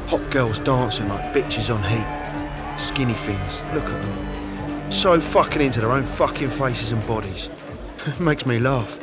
Hot 0.09 0.31
girls 0.31 0.59
dancing 0.59 1.09
like 1.09 1.35
bitches 1.35 1.75
on 1.75 1.83
heat. 1.85 2.79
Skinny 2.79 3.15
things, 3.15 3.61
look 3.75 3.85
at 3.85 4.03
them. 4.03 4.91
So 4.91 5.21
fucking 5.21 5.63
into 5.63 5.81
their 5.81 5.93
own 5.93 6.03
fucking 6.05 6.51
faces 6.51 6.93
and 6.93 7.07
bodies. 7.07 7.49
Makes 8.21 8.47
me 8.47 8.59
laugh. 8.59 8.99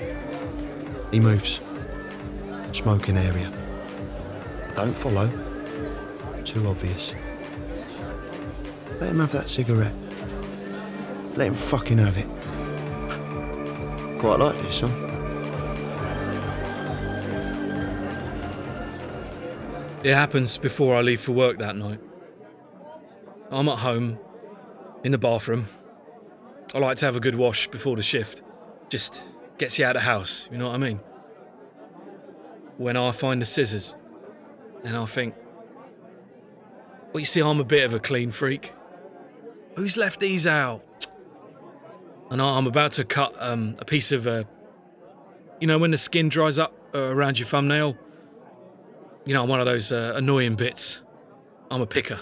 He 1.12 1.20
moves. 1.20 1.62
Smoking 2.74 3.18
area. 3.18 3.52
Don't 4.76 4.94
follow. 4.94 5.30
Too 6.44 6.68
obvious. 6.68 7.14
Let 9.00 9.12
him 9.12 9.20
have 9.20 9.32
that 9.32 9.48
cigarette. 9.48 9.96
Let 11.38 11.48
him 11.48 11.54
fucking 11.54 12.00
have 12.00 12.18
it. 12.18 12.28
Quite 14.20 14.40
like 14.40 14.56
this, 14.58 14.82
huh? 14.82 14.90
It 20.04 20.14
happens 20.14 20.58
before 20.58 20.96
I 20.96 21.02
leave 21.02 21.22
for 21.22 21.32
work 21.32 21.60
that 21.60 21.76
night. 21.76 22.00
I'm 23.52 23.70
at 23.70 23.80
home, 23.80 24.20
in 25.04 25.12
the 25.12 25.18
bathroom. 25.18 25.68
I 26.74 26.80
like 26.80 26.98
to 26.98 27.06
have 27.06 27.16
a 27.16 27.20
good 27.20 27.36
wash 27.36 27.68
before 27.68 27.96
the 27.96 28.04
shift. 28.04 28.42
Just 28.90 29.24
gets 29.58 29.80
you 29.80 29.86
out 29.86 29.96
of 29.96 30.02
house, 30.02 30.48
you 30.52 30.58
know 30.58 30.68
what 30.68 30.76
I 30.76 30.78
mean? 30.78 31.00
When 32.78 32.98
I 32.98 33.12
find 33.12 33.42
the 33.42 33.46
scissors, 33.46 33.96
and 34.84 34.96
I 34.96 35.06
think, 35.06 35.36
well, 37.12 37.20
you 37.20 37.26
see, 37.26 37.42
I'm 37.42 37.60
a 37.60 37.66
bit 37.66 37.86
of 37.86 37.94
a 37.94 38.00
clean 38.00 38.32
freak. 38.32 38.74
Who's 39.76 39.98
left 39.98 40.20
these 40.20 40.46
out? 40.48 40.84
And 42.30 42.42
I'm 42.42 42.68
about 42.68 42.92
to 42.94 43.04
cut 43.04 43.34
um, 43.40 43.76
a 43.80 43.86
piece 43.86 44.12
of, 44.12 44.28
uh, 44.28 44.44
you 45.60 45.68
know, 45.68 45.80
when 45.80 45.92
the 45.92 45.98
skin 45.98 46.30
dries 46.30 46.60
up 46.60 46.74
uh, 46.94 47.00
around 47.00 47.40
your 47.40 47.48
thumbnail. 47.48 47.98
You 49.26 49.34
know, 49.34 49.44
I'm 49.44 49.50
one 49.50 49.60
of 49.60 49.66
those 49.66 49.92
uh, 49.92 50.14
annoying 50.16 50.56
bits. 50.56 51.02
I'm 51.72 51.82
a 51.82 51.88
picker. 51.88 52.20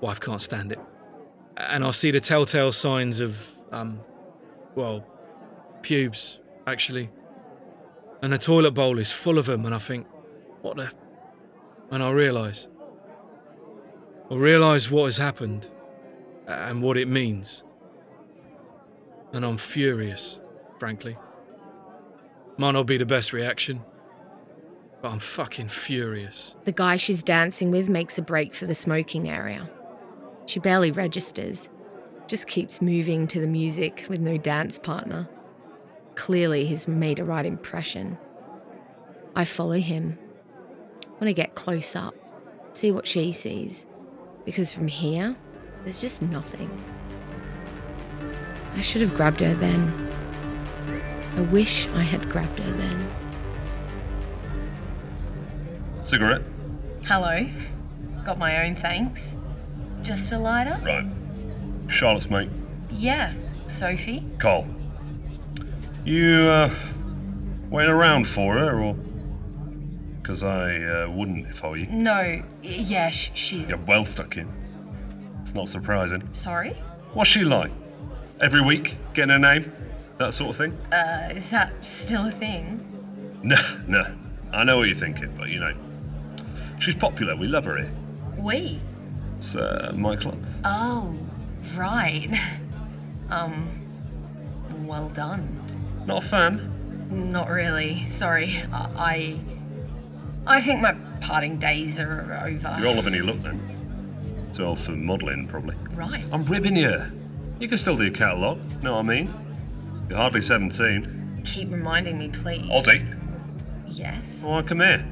Wife 0.00 0.20
can't 0.20 0.40
stand 0.40 0.72
it. 0.72 0.78
And 1.56 1.84
I 1.84 1.90
see 1.90 2.10
the 2.10 2.20
telltale 2.20 2.72
signs 2.72 3.20
of, 3.20 3.54
um, 3.72 4.00
well, 4.74 5.04
pubes, 5.82 6.38
actually. 6.66 7.10
And 8.22 8.32
the 8.32 8.38
toilet 8.38 8.72
bowl 8.72 8.98
is 8.98 9.10
full 9.10 9.38
of 9.38 9.46
them, 9.46 9.66
and 9.66 9.74
I 9.74 9.78
think, 9.78 10.06
what 10.62 10.76
the? 10.76 10.90
And 11.90 12.02
I 12.02 12.10
realise. 12.10 12.68
I 14.30 14.34
realise 14.34 14.90
what 14.90 15.04
has 15.04 15.16
happened 15.16 15.70
and 16.46 16.82
what 16.82 16.96
it 16.96 17.08
means. 17.08 17.62
And 19.32 19.44
I'm 19.44 19.56
furious, 19.56 20.38
frankly. 20.78 21.16
Might 22.56 22.72
not 22.72 22.86
be 22.86 22.96
the 22.96 23.06
best 23.06 23.32
reaction, 23.32 23.82
but 25.02 25.10
I'm 25.10 25.18
fucking 25.18 25.68
furious. 25.68 26.54
The 26.64 26.72
guy 26.72 26.96
she's 26.96 27.22
dancing 27.22 27.70
with 27.70 27.88
makes 27.88 28.16
a 28.16 28.22
break 28.22 28.54
for 28.54 28.66
the 28.66 28.74
smoking 28.74 29.28
area. 29.28 29.68
She 30.46 30.60
barely 30.60 30.90
registers, 30.90 31.68
just 32.26 32.46
keeps 32.46 32.80
moving 32.80 33.26
to 33.28 33.40
the 33.40 33.46
music 33.46 34.06
with 34.08 34.20
no 34.20 34.36
dance 34.38 34.78
partner. 34.78 35.28
Clearly, 36.14 36.66
he's 36.66 36.88
made 36.88 37.18
a 37.18 37.24
right 37.24 37.44
impression. 37.44 38.16
I 39.34 39.44
follow 39.44 39.78
him. 39.78 40.18
Want 41.20 41.24
to 41.24 41.34
get 41.34 41.54
close 41.54 41.94
up, 41.94 42.14
see 42.72 42.90
what 42.90 43.06
she 43.06 43.32
sees, 43.32 43.84
because 44.44 44.72
from 44.72 44.88
here, 44.88 45.36
there's 45.86 46.00
just 46.00 46.20
nothing. 46.20 46.68
I 48.74 48.80
should 48.80 49.02
have 49.02 49.14
grabbed 49.14 49.38
her 49.38 49.54
then. 49.54 50.10
I 51.36 51.42
wish 51.42 51.86
I 51.90 52.02
had 52.02 52.28
grabbed 52.28 52.58
her 52.58 52.72
then. 52.72 53.08
Cigarette? 56.02 56.42
Hello. 57.04 57.48
Got 58.24 58.36
my 58.36 58.66
own 58.66 58.74
thanks. 58.74 59.36
Just 60.02 60.32
a 60.32 60.38
lighter? 60.38 60.76
Right. 60.84 61.06
Charlotte's 61.88 62.28
mate. 62.28 62.50
Yeah, 62.90 63.32
Sophie. 63.68 64.24
Carl. 64.40 64.66
You, 66.04 66.48
uh, 66.48 66.74
waiting 67.70 67.92
around 67.92 68.26
for 68.26 68.54
her, 68.54 68.80
or? 68.82 68.94
Because 70.20 70.42
I 70.42 70.78
uh, 70.82 71.10
wouldn't 71.10 71.46
if 71.46 71.64
I 71.64 71.68
were 71.68 71.76
you. 71.76 71.86
No, 71.86 72.42
yeah, 72.60 73.10
sh- 73.10 73.30
she's. 73.34 73.68
You're 73.70 73.78
well 73.78 74.04
stuck 74.04 74.36
in. 74.36 74.65
It's 75.46 75.54
not 75.54 75.68
surprising. 75.68 76.28
Sorry? 76.32 76.72
What's 77.14 77.30
she 77.30 77.44
like? 77.44 77.70
Every 78.40 78.60
week, 78.60 78.96
getting 79.14 79.30
her 79.30 79.38
name? 79.38 79.72
That 80.18 80.34
sort 80.34 80.50
of 80.50 80.56
thing? 80.56 80.76
Uh, 80.90 81.28
is 81.36 81.50
that 81.50 81.72
still 81.86 82.26
a 82.26 82.32
thing? 82.32 82.82
No, 83.44 83.56
no. 83.86 84.04
I 84.52 84.64
know 84.64 84.78
what 84.78 84.88
you're 84.88 84.96
thinking, 84.96 85.32
but 85.38 85.50
you 85.50 85.60
know. 85.60 85.72
She's 86.80 86.96
popular. 86.96 87.36
We 87.36 87.46
love 87.46 87.64
her 87.66 87.76
here. 87.76 87.92
We? 88.36 88.80
It's 89.36 89.54
uh, 89.54 89.92
my 89.94 90.16
club. 90.16 90.44
Oh, 90.64 91.14
right. 91.76 92.28
Um, 93.30 93.68
well 94.84 95.10
done. 95.10 95.62
Not 96.06 96.24
a 96.24 96.26
fan. 96.26 97.30
Not 97.30 97.48
really. 97.48 98.08
Sorry. 98.08 98.64
I. 98.72 99.38
I, 100.46 100.56
I 100.56 100.60
think 100.60 100.80
my 100.80 100.94
parting 101.20 101.58
days 101.58 102.00
are 102.00 102.42
over. 102.44 102.76
You're 102.80 102.88
all 102.88 102.98
of 102.98 103.06
any 103.06 103.20
look 103.20 103.38
then. 103.42 103.75
Too 104.52 104.64
old 104.64 104.78
for 104.78 104.92
modelling, 104.92 105.46
probably. 105.48 105.76
Right. 105.94 106.24
I'm 106.32 106.44
ribbing 106.44 106.76
you. 106.76 107.02
You 107.60 107.68
can 107.68 107.78
still 107.78 107.96
do 107.96 108.04
your 108.04 108.12
catalogue, 108.12 108.58
know 108.82 108.92
what 108.94 109.00
I 109.00 109.02
mean? 109.02 109.32
You're 110.08 110.18
hardly 110.18 110.42
17. 110.42 111.42
Keep 111.44 111.70
reminding 111.70 112.18
me, 112.18 112.28
please. 112.28 112.68
Oddie, 112.70 113.06
Yes. 113.86 114.42
why 114.44 114.62
come 114.62 114.80
here? 114.80 115.04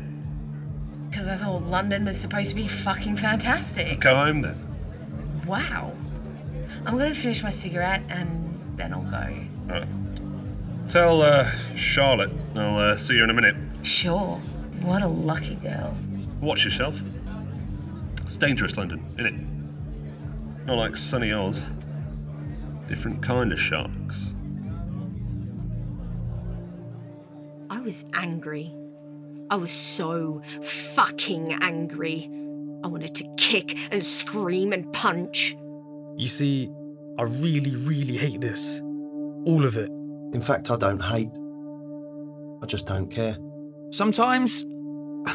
Because 1.11 1.29
I 1.29 1.37
thought 1.37 1.62
London 1.62 2.05
was 2.05 2.19
supposed 2.21 2.50
to 2.50 2.57
be 2.57 2.67
fucking 2.67 3.17
fantastic. 3.17 4.00
Go 4.00 4.14
home 4.14 4.43
then. 4.43 4.59
Wow. 5.47 5.93
I'm 6.85 6.99
gonna 6.99 7.14
finish 7.14 7.43
my 7.43 7.50
cigarette 7.50 8.03
and 8.09 8.61
then 8.76 8.93
I'll 8.93 9.03
go. 9.03 9.73
Alright. 9.73 9.88
Tell 10.88 11.23
uh, 11.23 11.49
Charlotte 11.76 12.31
I'll 12.57 12.76
uh, 12.79 12.97
see 12.97 13.14
you 13.14 13.25
in 13.25 13.31
a 13.31 13.35
minute. 13.35 13.57
Sure. 13.83 14.38
What 14.83 15.03
a 15.03 15.07
lucky 15.09 15.55
girl. 15.57 15.97
Watch 16.41 16.64
yourself. 16.64 17.00
It's 18.25 18.38
dangerous, 18.38 18.76
London, 18.76 19.04
isn't 19.19 19.26
it? 19.26 20.66
Not 20.66 20.78
like 20.78 20.97
sunny 20.97 21.33
Oz. 21.33 21.64
Different 22.88 23.23
kind 23.23 23.52
of 23.52 23.61
sharks. 23.61 24.35
I 27.71 27.81
was 27.81 28.04
angry. 28.14 28.75
I 29.50 29.57
was 29.57 29.71
so 29.71 30.43
fucking 30.62 31.52
angry. 31.62 32.31
I 32.83 32.87
wanted 32.87 33.14
to 33.16 33.35
kick 33.37 33.78
and 33.90 34.04
scream 34.04 34.73
and 34.73 34.90
punch. 34.93 35.57
You 36.16 36.28
see, 36.28 36.71
I 37.19 37.25
really, 37.25 37.76
really 37.76 38.16
hate 38.16 38.40
this. 38.40 38.81
All 39.45 39.64
of 39.64 39.76
it. 39.76 39.90
In 40.33 40.40
fact, 40.40 40.71
I 40.71 40.76
don't 40.76 41.00
hate. 41.00 41.31
I 42.62 42.66
just 42.66 42.87
don't 42.87 43.09
care. 43.09 43.37
Sometimes 43.90 44.64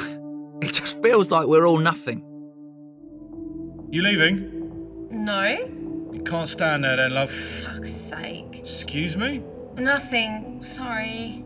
it 0.61 0.73
just 0.73 1.01
feels 1.03 1.29
like 1.29 1.47
we're 1.47 1.67
all 1.67 1.77
nothing. 1.77 2.23
You 3.91 4.03
leaving? 4.03 5.07
No? 5.09 5.47
You 6.13 6.21
can't 6.23 6.47
stand 6.47 6.83
there 6.83 6.97
then, 6.97 7.11
love. 7.11 7.31
Fuck's 7.31 7.91
sake. 7.91 8.59
Excuse 8.59 9.17
me? 9.17 9.43
Nothing. 9.77 10.61
Sorry. 10.61 11.43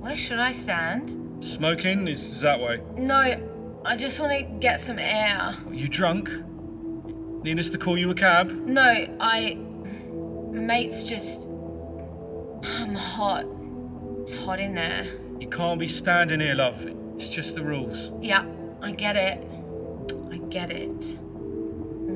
Where 0.00 0.16
should 0.16 0.38
I 0.38 0.52
stand? 0.52 1.44
Smoking 1.44 2.08
is 2.08 2.40
that 2.40 2.58
way. 2.58 2.80
No, 2.96 3.80
I 3.84 3.96
just 3.96 4.18
want 4.20 4.32
to 4.32 4.42
get 4.58 4.80
some 4.80 4.98
air. 4.98 5.54
Are 5.66 5.74
you 5.74 5.86
drunk? 5.86 6.30
Need 7.44 7.58
us 7.58 7.68
to 7.68 7.76
call 7.78 7.98
you 7.98 8.08
a 8.10 8.14
cab? 8.14 8.50
No, 8.50 9.06
I. 9.20 9.58
Mate's 10.50 11.04
just. 11.04 11.42
I'm 12.64 12.94
hot. 12.94 13.44
It's 14.22 14.32
hot 14.44 14.60
in 14.60 14.74
there. 14.74 15.04
You 15.40 15.48
can't 15.48 15.78
be 15.78 15.88
standing 15.88 16.40
here, 16.40 16.54
love. 16.54 16.86
It's 17.16 17.28
just 17.28 17.54
the 17.54 17.62
rules. 17.62 18.12
Yeah, 18.22 18.46
I 18.80 18.92
get 18.92 19.16
it. 19.16 19.46
I 20.30 20.38
get 20.38 20.70
it. 20.70 21.18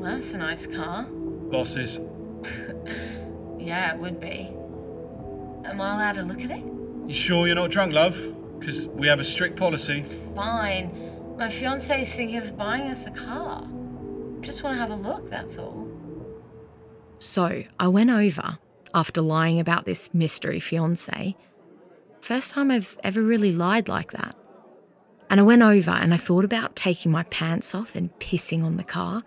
Well, 0.06 0.14
that's 0.14 0.34
a 0.34 0.38
nice 0.38 0.66
car. 0.68 1.02
Bosses. 1.50 1.98
Yeah, 3.58 3.92
it 3.92 3.98
would 3.98 4.20
be. 4.20 4.48
Am 5.68 5.80
I 5.80 5.94
allowed 5.94 6.12
to 6.12 6.22
look 6.22 6.40
at 6.40 6.52
it? 6.52 6.62
You 7.08 7.12
sure 7.12 7.48
you're 7.48 7.56
not 7.56 7.72
drunk, 7.72 7.92
love? 7.92 8.16
Because 8.60 8.86
we 8.86 9.08
have 9.08 9.18
a 9.18 9.24
strict 9.24 9.56
policy. 9.56 10.04
Fine. 10.36 11.36
My 11.36 11.48
fiance 11.48 12.02
is 12.02 12.14
thinking 12.14 12.36
of 12.36 12.56
buying 12.56 12.82
us 12.82 13.06
a 13.06 13.10
car. 13.10 13.68
Just 14.40 14.62
want 14.62 14.76
to 14.76 14.78
have 14.78 14.90
a 14.90 14.94
look, 14.94 15.28
that's 15.28 15.58
all. 15.58 15.88
So 17.18 17.64
I 17.80 17.88
went 17.88 18.10
over 18.10 18.58
after 18.94 19.20
lying 19.20 19.58
about 19.58 19.84
this 19.84 20.14
mystery 20.14 20.60
fiance. 20.60 21.34
First 22.20 22.52
time 22.52 22.70
I've 22.70 22.96
ever 23.02 23.20
really 23.20 23.50
lied 23.50 23.88
like 23.88 24.12
that. 24.12 24.36
And 25.28 25.40
I 25.40 25.42
went 25.42 25.62
over 25.62 25.90
and 25.90 26.14
I 26.14 26.18
thought 26.18 26.44
about 26.44 26.76
taking 26.76 27.10
my 27.10 27.24
pants 27.24 27.74
off 27.74 27.96
and 27.96 28.16
pissing 28.20 28.62
on 28.62 28.76
the 28.76 28.84
car. 28.84 29.24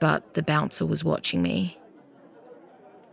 But 0.00 0.34
the 0.34 0.42
bouncer 0.42 0.86
was 0.86 1.02
watching 1.02 1.42
me. 1.42 1.78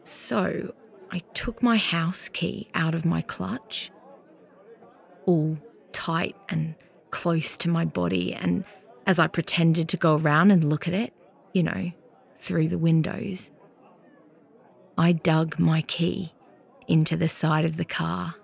So 0.03 0.73
I 1.11 1.19
took 1.33 1.63
my 1.63 1.77
house 1.77 2.29
key 2.29 2.69
out 2.73 2.93
of 2.93 3.05
my 3.05 3.21
clutch, 3.21 3.91
all 5.25 5.57
tight 5.91 6.35
and 6.49 6.75
close 7.09 7.57
to 7.57 7.69
my 7.69 7.85
body, 7.85 8.33
and 8.33 8.65
as 9.07 9.19
I 9.19 9.27
pretended 9.27 9.87
to 9.89 9.97
go 9.97 10.17
around 10.17 10.51
and 10.51 10.63
look 10.63 10.87
at 10.87 10.93
it, 10.93 11.13
you 11.53 11.63
know, 11.63 11.91
through 12.37 12.67
the 12.67 12.77
windows, 12.77 13.51
I 14.97 15.13
dug 15.13 15.57
my 15.57 15.81
key 15.81 16.33
into 16.87 17.15
the 17.17 17.29
side 17.29 17.65
of 17.65 17.77
the 17.77 17.85
car. 17.85 18.35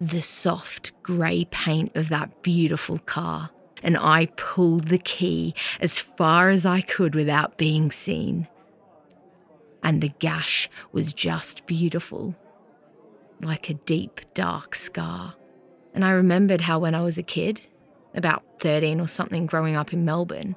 The 0.00 0.22
soft 0.22 0.92
grey 1.02 1.46
paint 1.50 1.94
of 1.94 2.08
that 2.08 2.42
beautiful 2.42 2.98
car, 3.00 3.50
and 3.82 3.96
I 3.96 4.26
pulled 4.36 4.88
the 4.88 4.98
key 4.98 5.54
as 5.80 5.98
far 5.98 6.50
as 6.50 6.66
I 6.66 6.80
could 6.80 7.14
without 7.14 7.56
being 7.56 7.90
seen. 7.90 8.48
And 9.82 10.02
the 10.02 10.12
gash 10.18 10.68
was 10.92 11.12
just 11.12 11.66
beautiful, 11.66 12.36
like 13.40 13.70
a 13.70 13.74
deep, 13.74 14.20
dark 14.34 14.74
scar. 14.74 15.34
And 15.94 16.04
I 16.04 16.12
remembered 16.12 16.62
how 16.62 16.78
when 16.78 16.94
I 16.94 17.02
was 17.02 17.18
a 17.18 17.22
kid, 17.22 17.60
about 18.14 18.42
13 18.58 19.00
or 19.00 19.08
something, 19.08 19.46
growing 19.46 19.76
up 19.76 19.92
in 19.92 20.04
Melbourne, 20.04 20.56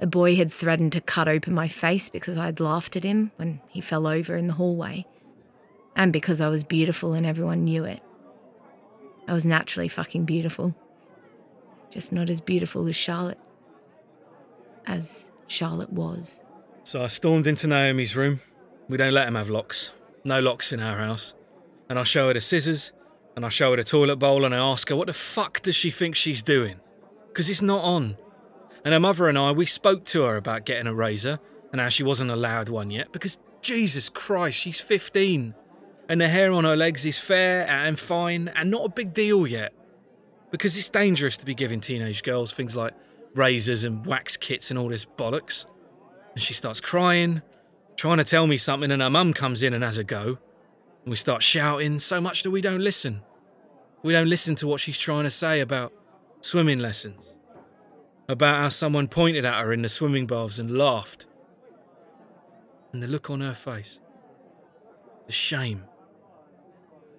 a 0.00 0.06
boy 0.06 0.36
had 0.36 0.52
threatened 0.52 0.92
to 0.92 1.00
cut 1.00 1.28
open 1.28 1.54
my 1.54 1.68
face 1.68 2.08
because 2.08 2.36
I'd 2.36 2.60
laughed 2.60 2.96
at 2.96 3.04
him 3.04 3.32
when 3.36 3.60
he 3.68 3.80
fell 3.80 4.06
over 4.06 4.36
in 4.36 4.46
the 4.46 4.52
hallway, 4.54 5.06
and 5.94 6.12
because 6.12 6.40
I 6.40 6.48
was 6.48 6.64
beautiful 6.64 7.14
and 7.14 7.26
everyone 7.26 7.64
knew 7.64 7.84
it. 7.84 8.02
I 9.26 9.32
was 9.32 9.44
naturally 9.44 9.88
fucking 9.88 10.24
beautiful. 10.24 10.74
Just 11.90 12.12
not 12.12 12.28
as 12.30 12.40
beautiful 12.40 12.86
as 12.88 12.96
Charlotte. 12.96 13.38
As 14.86 15.30
Charlotte 15.46 15.92
was. 15.92 16.42
So 16.84 17.02
I 17.02 17.08
stormed 17.08 17.46
into 17.46 17.66
Naomi's 17.66 18.14
room. 18.14 18.40
We 18.88 18.96
don't 18.96 19.12
let 19.12 19.26
'em 19.26 19.34
have 19.34 19.50
locks. 19.50 19.92
No 20.24 20.40
locks 20.40 20.72
in 20.72 20.80
our 20.80 20.98
house. 20.98 21.34
And 21.88 21.98
I 21.98 22.04
show 22.04 22.28
her 22.28 22.34
the 22.34 22.40
scissors, 22.40 22.92
and 23.34 23.44
I 23.44 23.48
show 23.48 23.70
her 23.70 23.76
the 23.76 23.84
toilet 23.84 24.16
bowl, 24.16 24.44
and 24.44 24.54
I 24.54 24.58
ask 24.58 24.88
her 24.88 24.96
what 24.96 25.06
the 25.06 25.12
fuck 25.12 25.62
does 25.62 25.76
she 25.76 25.90
think 25.90 26.16
she's 26.16 26.42
doing? 26.42 26.80
Because 27.28 27.50
it's 27.50 27.62
not 27.62 27.82
on. 27.82 28.16
And 28.84 28.94
her 28.94 29.00
mother 29.00 29.28
and 29.28 29.36
I, 29.38 29.50
we 29.52 29.66
spoke 29.66 30.04
to 30.06 30.22
her 30.22 30.36
about 30.36 30.64
getting 30.64 30.86
a 30.86 30.94
razor, 30.94 31.40
and 31.72 31.80
how 31.80 31.88
she 31.88 32.02
wasn't 32.02 32.30
allowed 32.30 32.68
one 32.68 32.90
yet, 32.90 33.12
because 33.12 33.38
Jesus 33.62 34.08
Christ, 34.08 34.58
she's 34.58 34.80
15. 34.80 35.54
And 36.08 36.20
the 36.20 36.28
hair 36.28 36.52
on 36.52 36.64
her 36.64 36.76
legs 36.76 37.04
is 37.04 37.18
fair 37.18 37.66
and 37.68 37.98
fine, 37.98 38.48
and 38.54 38.70
not 38.70 38.84
a 38.84 38.88
big 38.88 39.12
deal 39.12 39.46
yet. 39.46 39.72
Because 40.56 40.78
it's 40.78 40.88
dangerous 40.88 41.36
to 41.36 41.44
be 41.44 41.54
giving 41.54 41.82
teenage 41.82 42.22
girls 42.22 42.50
things 42.50 42.74
like 42.74 42.94
razors 43.34 43.84
and 43.84 44.06
wax 44.06 44.38
kits 44.38 44.70
and 44.70 44.78
all 44.78 44.88
this 44.88 45.04
bollocks. 45.04 45.66
And 46.32 46.42
she 46.42 46.54
starts 46.54 46.80
crying, 46.80 47.42
trying 47.94 48.16
to 48.16 48.24
tell 48.24 48.46
me 48.46 48.56
something, 48.56 48.90
and 48.90 49.02
her 49.02 49.10
mum 49.10 49.34
comes 49.34 49.62
in 49.62 49.74
and 49.74 49.84
has 49.84 49.98
a 49.98 50.04
go. 50.04 50.38
And 51.04 51.10
we 51.10 51.16
start 51.16 51.42
shouting 51.42 52.00
so 52.00 52.22
much 52.22 52.42
that 52.42 52.50
we 52.50 52.62
don't 52.62 52.80
listen. 52.80 53.20
We 54.02 54.14
don't 54.14 54.30
listen 54.30 54.54
to 54.54 54.66
what 54.66 54.80
she's 54.80 54.96
trying 54.96 55.24
to 55.24 55.30
say 55.30 55.60
about 55.60 55.92
swimming 56.40 56.78
lessons, 56.78 57.36
about 58.26 58.56
how 58.56 58.70
someone 58.70 59.08
pointed 59.08 59.44
at 59.44 59.62
her 59.62 59.74
in 59.74 59.82
the 59.82 59.90
swimming 59.90 60.26
baths 60.26 60.58
and 60.58 60.78
laughed. 60.78 61.26
And 62.94 63.02
the 63.02 63.08
look 63.08 63.28
on 63.28 63.42
her 63.42 63.52
face, 63.52 64.00
the 65.26 65.32
shame, 65.32 65.84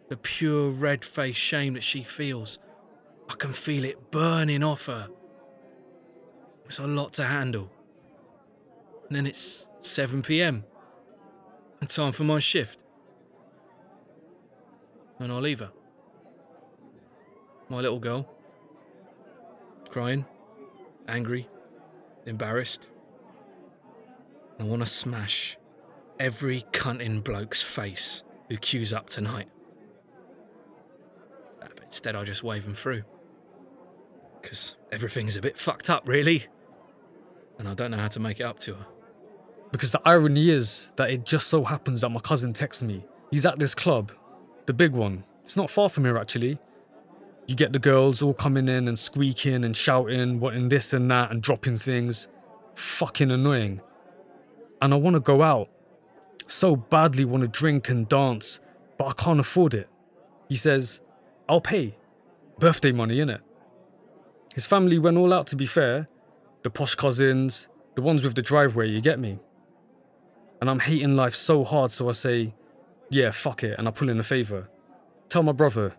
the 0.09 0.17
pure 0.17 0.71
red 0.71 1.05
faced 1.05 1.39
shame 1.39 1.75
that 1.75 1.83
she 1.83 2.01
feels. 2.01 2.57
I 3.29 3.35
can 3.35 3.51
feel 3.51 3.83
it 3.83 4.11
burning 4.11 4.63
off 4.63 4.85
her. 4.85 5.09
It's 6.65 6.79
a 6.79 6.87
lot 6.87 7.13
to 7.13 7.23
handle. 7.23 7.71
And 9.07 9.15
then 9.15 9.25
it's 9.25 9.67
7 9.81 10.21
pm 10.21 10.63
and 11.79 11.89
time 11.89 12.11
for 12.11 12.23
my 12.23 12.39
shift. 12.39 12.79
And 15.19 15.31
I 15.31 15.35
leave 15.37 15.59
her. 15.59 15.71
My 17.69 17.77
little 17.77 17.99
girl. 17.99 18.29
Crying, 19.89 20.25
angry, 21.07 21.47
embarrassed. 22.25 22.89
I 24.59 24.63
want 24.63 24.81
to 24.81 24.85
smash 24.85 25.57
every 26.19 26.65
cunting 26.71 27.23
bloke's 27.23 27.61
face 27.61 28.23
who 28.49 28.57
queues 28.57 28.91
up 28.91 29.09
tonight. 29.09 29.47
But 31.59 31.79
instead, 31.83 32.15
I 32.15 32.23
just 32.23 32.43
wave 32.43 32.63
them 32.63 32.75
through. 32.75 33.03
Because 34.41 34.75
everything's 34.91 35.35
a 35.35 35.41
bit 35.41 35.57
fucked 35.57 35.89
up, 35.89 36.07
really. 36.07 36.45
And 37.59 37.67
I 37.67 37.73
don't 37.73 37.91
know 37.91 37.97
how 37.97 38.07
to 38.07 38.19
make 38.19 38.39
it 38.39 38.43
up 38.43 38.59
to 38.59 38.75
her. 38.75 38.85
Because 39.71 39.91
the 39.91 40.01
irony 40.05 40.49
is 40.49 40.91
that 40.95 41.09
it 41.09 41.25
just 41.25 41.47
so 41.47 41.63
happens 41.63 42.01
that 42.01 42.09
my 42.09 42.19
cousin 42.19 42.53
texts 42.53 42.81
me. 42.81 43.05
He's 43.31 43.45
at 43.45 43.59
this 43.59 43.75
club, 43.75 44.11
the 44.65 44.73
big 44.73 44.93
one. 44.93 45.25
It's 45.43 45.57
not 45.57 45.69
far 45.69 45.89
from 45.89 46.05
here, 46.05 46.17
actually. 46.17 46.59
You 47.47 47.55
get 47.55 47.73
the 47.73 47.79
girls 47.79 48.21
all 48.21 48.33
coming 48.33 48.67
in 48.67 48.87
and 48.87 48.99
squeaking 48.99 49.63
and 49.63 49.75
shouting, 49.75 50.39
wanting 50.39 50.69
this 50.69 50.93
and 50.93 51.09
that 51.11 51.31
and 51.31 51.41
dropping 51.41 51.77
things. 51.77 52.27
Fucking 52.75 53.31
annoying. 53.31 53.81
And 54.81 54.93
I 54.93 54.97
want 54.97 55.15
to 55.15 55.19
go 55.19 55.41
out. 55.41 55.69
So 56.45 56.75
badly 56.75 57.25
want 57.25 57.41
to 57.41 57.47
drink 57.47 57.89
and 57.89 58.07
dance, 58.07 58.59
but 58.97 59.07
I 59.07 59.13
can't 59.13 59.39
afford 59.39 59.73
it. 59.73 59.89
He 60.47 60.55
says, 60.55 61.01
I'll 61.49 61.61
pay. 61.61 61.97
Birthday 62.59 62.91
money, 62.91 63.17
innit? 63.17 63.39
His 64.57 64.65
family 64.65 64.97
went 64.97 65.17
all 65.17 65.33
out, 65.33 65.45
to 65.47 65.55
be 65.55 65.67
fair. 65.67 66.07
The 66.63 66.71
posh 66.71 66.95
cousins, 66.95 67.69
the 67.93 68.01
ones 68.01 68.23
with 68.23 68.33
the 68.33 68.41
driveway, 68.41 68.89
you 68.89 69.01
get 69.01 69.19
me? 69.19 69.37
And 70.59 70.67
I'm 70.67 70.79
hating 70.79 71.15
life 71.15 71.35
so 71.35 71.63
hard, 71.63 71.91
so 71.91 72.09
I 72.09 72.13
say, 72.13 72.55
yeah, 73.11 73.29
fuck 73.29 73.63
it, 73.63 73.77
and 73.77 73.87
I 73.87 73.91
pull 73.91 74.09
in 74.09 74.19
a 74.19 74.23
favour. 74.23 74.67
Tell 75.29 75.43
my 75.43 75.51
brother, 75.51 75.93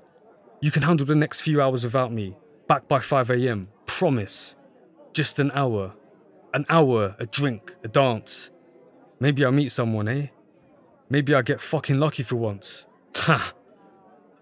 you 0.60 0.72
can 0.72 0.82
handle 0.82 1.06
the 1.06 1.14
next 1.14 1.42
few 1.42 1.62
hours 1.62 1.84
without 1.84 2.10
me. 2.10 2.36
Back 2.66 2.88
by 2.88 2.98
5am. 2.98 3.68
Promise. 3.86 4.56
Just 5.12 5.38
an 5.38 5.52
hour. 5.54 5.94
An 6.52 6.66
hour, 6.68 7.14
a 7.20 7.26
drink, 7.26 7.76
a 7.84 7.88
dance. 7.88 8.50
Maybe 9.20 9.44
I'll 9.44 9.52
meet 9.52 9.70
someone, 9.70 10.08
eh? 10.08 10.26
Maybe 11.08 11.32
I'll 11.32 11.44
get 11.44 11.60
fucking 11.60 12.00
lucky 12.00 12.24
for 12.24 12.34
once. 12.34 12.88
Ha! 13.14 13.52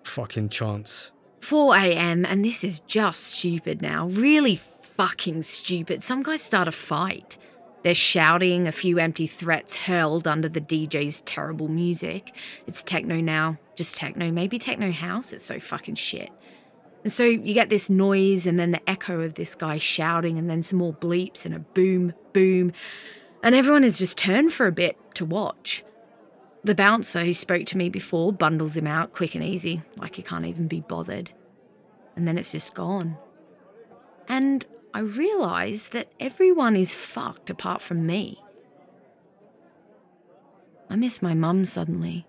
Fucking 0.04 0.48
chance. 0.48 1.12
4 1.40 1.76
a.m. 1.76 2.24
and 2.24 2.44
this 2.44 2.64
is 2.64 2.80
just 2.80 3.22
stupid 3.24 3.82
now. 3.82 4.08
Really 4.08 4.56
fucking 4.56 5.42
stupid. 5.42 6.02
Some 6.02 6.22
guys 6.22 6.42
start 6.42 6.68
a 6.68 6.72
fight. 6.72 7.38
They're 7.82 7.94
shouting, 7.94 8.66
a 8.66 8.72
few 8.72 8.98
empty 8.98 9.28
threats 9.28 9.76
hurled 9.76 10.26
under 10.26 10.48
the 10.48 10.60
DJ's 10.60 11.20
terrible 11.20 11.68
music. 11.68 12.34
It's 12.66 12.82
techno 12.82 13.20
now. 13.20 13.58
Just 13.76 13.96
techno. 13.96 14.32
Maybe 14.32 14.58
techno 14.58 14.90
house. 14.90 15.32
It's 15.32 15.44
so 15.44 15.60
fucking 15.60 15.94
shit. 15.94 16.30
And 17.04 17.12
so 17.12 17.22
you 17.22 17.54
get 17.54 17.68
this 17.68 17.88
noise 17.88 18.48
and 18.48 18.58
then 18.58 18.72
the 18.72 18.90
echo 18.90 19.20
of 19.20 19.34
this 19.34 19.54
guy 19.54 19.78
shouting 19.78 20.38
and 20.38 20.50
then 20.50 20.64
some 20.64 20.80
more 20.80 20.92
bleeps 20.92 21.44
and 21.44 21.54
a 21.54 21.60
boom, 21.60 22.12
boom. 22.32 22.72
And 23.44 23.54
everyone 23.54 23.84
is 23.84 23.98
just 23.98 24.18
turned 24.18 24.52
for 24.52 24.66
a 24.66 24.72
bit 24.72 24.96
to 25.14 25.24
watch. 25.24 25.84
The 26.66 26.74
bouncer 26.74 27.24
who 27.24 27.32
spoke 27.32 27.64
to 27.66 27.78
me 27.78 27.88
before 27.88 28.32
bundles 28.32 28.76
him 28.76 28.88
out 28.88 29.12
quick 29.12 29.36
and 29.36 29.44
easy, 29.44 29.82
like 29.98 30.16
he 30.16 30.22
can't 30.22 30.46
even 30.46 30.66
be 30.66 30.80
bothered. 30.80 31.30
And 32.16 32.26
then 32.26 32.36
it's 32.36 32.50
just 32.50 32.74
gone. 32.74 33.16
And 34.26 34.66
I 34.92 34.98
realise 34.98 35.90
that 35.90 36.10
everyone 36.18 36.74
is 36.74 36.92
fucked 36.92 37.50
apart 37.50 37.82
from 37.82 38.04
me. 38.04 38.42
I 40.90 40.96
miss 40.96 41.22
my 41.22 41.34
mum 41.34 41.66
suddenly, 41.66 42.26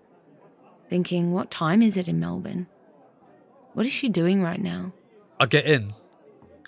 thinking, 0.88 1.32
what 1.32 1.50
time 1.50 1.82
is 1.82 1.96
it 1.96 2.06
in 2.06 2.20
Melbourne? 2.20 2.68
What 3.72 3.86
is 3.86 3.92
she 3.92 4.08
doing 4.08 4.40
right 4.40 4.62
now? 4.62 4.92
I 5.40 5.46
get 5.46 5.64
in. 5.66 5.94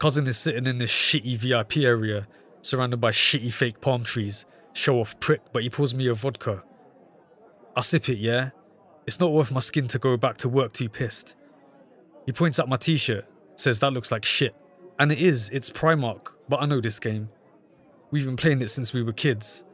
Cousin 0.01 0.27
is 0.27 0.39
sitting 0.39 0.67
in 0.67 0.79
this 0.79 0.91
shitty 0.91 1.37
VIP 1.37 1.77
area, 1.77 2.27
surrounded 2.63 3.01
by 3.01 3.13
shitty 3.13 3.53
fake 3.53 3.81
palm 3.81 4.03
trees. 4.03 4.45
Show 4.73 4.99
off 4.99 5.21
prick, 5.21 5.53
but 5.53 5.63
he 5.63 5.71
pours 5.71 5.95
me 5.95 6.09
a 6.09 6.15
vodka. 6.15 6.65
I 7.77 7.83
sip 7.83 8.09
it, 8.09 8.19
yeah? 8.19 8.51
It's 9.07 9.21
not 9.21 9.33
worth 9.33 9.53
my 9.53 9.61
skin 9.61 9.89
to 9.89 9.99
go 9.99 10.17
back 10.17 10.37
to 10.39 10.49
work 10.49 10.73
too 10.73 10.89
pissed. 10.89 11.37
He 12.27 12.33
points 12.33 12.59
at 12.59 12.69
my 12.69 12.77
t 12.77 12.97
shirt, 12.97 13.27
says 13.57 13.81
that 13.81 13.93
looks 13.93 14.13
like 14.13 14.25
shit. 14.25 14.55
And 14.99 15.11
it 15.11 15.19
is, 15.19 15.51
it's 15.51 15.71
Primark, 15.71 16.29
but 16.49 16.63
I 16.63 16.67
know 16.67 16.81
this 16.81 16.99
game. 16.99 17.31
We've 18.11 18.25
been 18.25 18.37
playing 18.37 18.61
it 18.61 18.71
since 18.71 18.93
we 18.93 19.03
were 19.03 19.13
kids. 19.13 19.65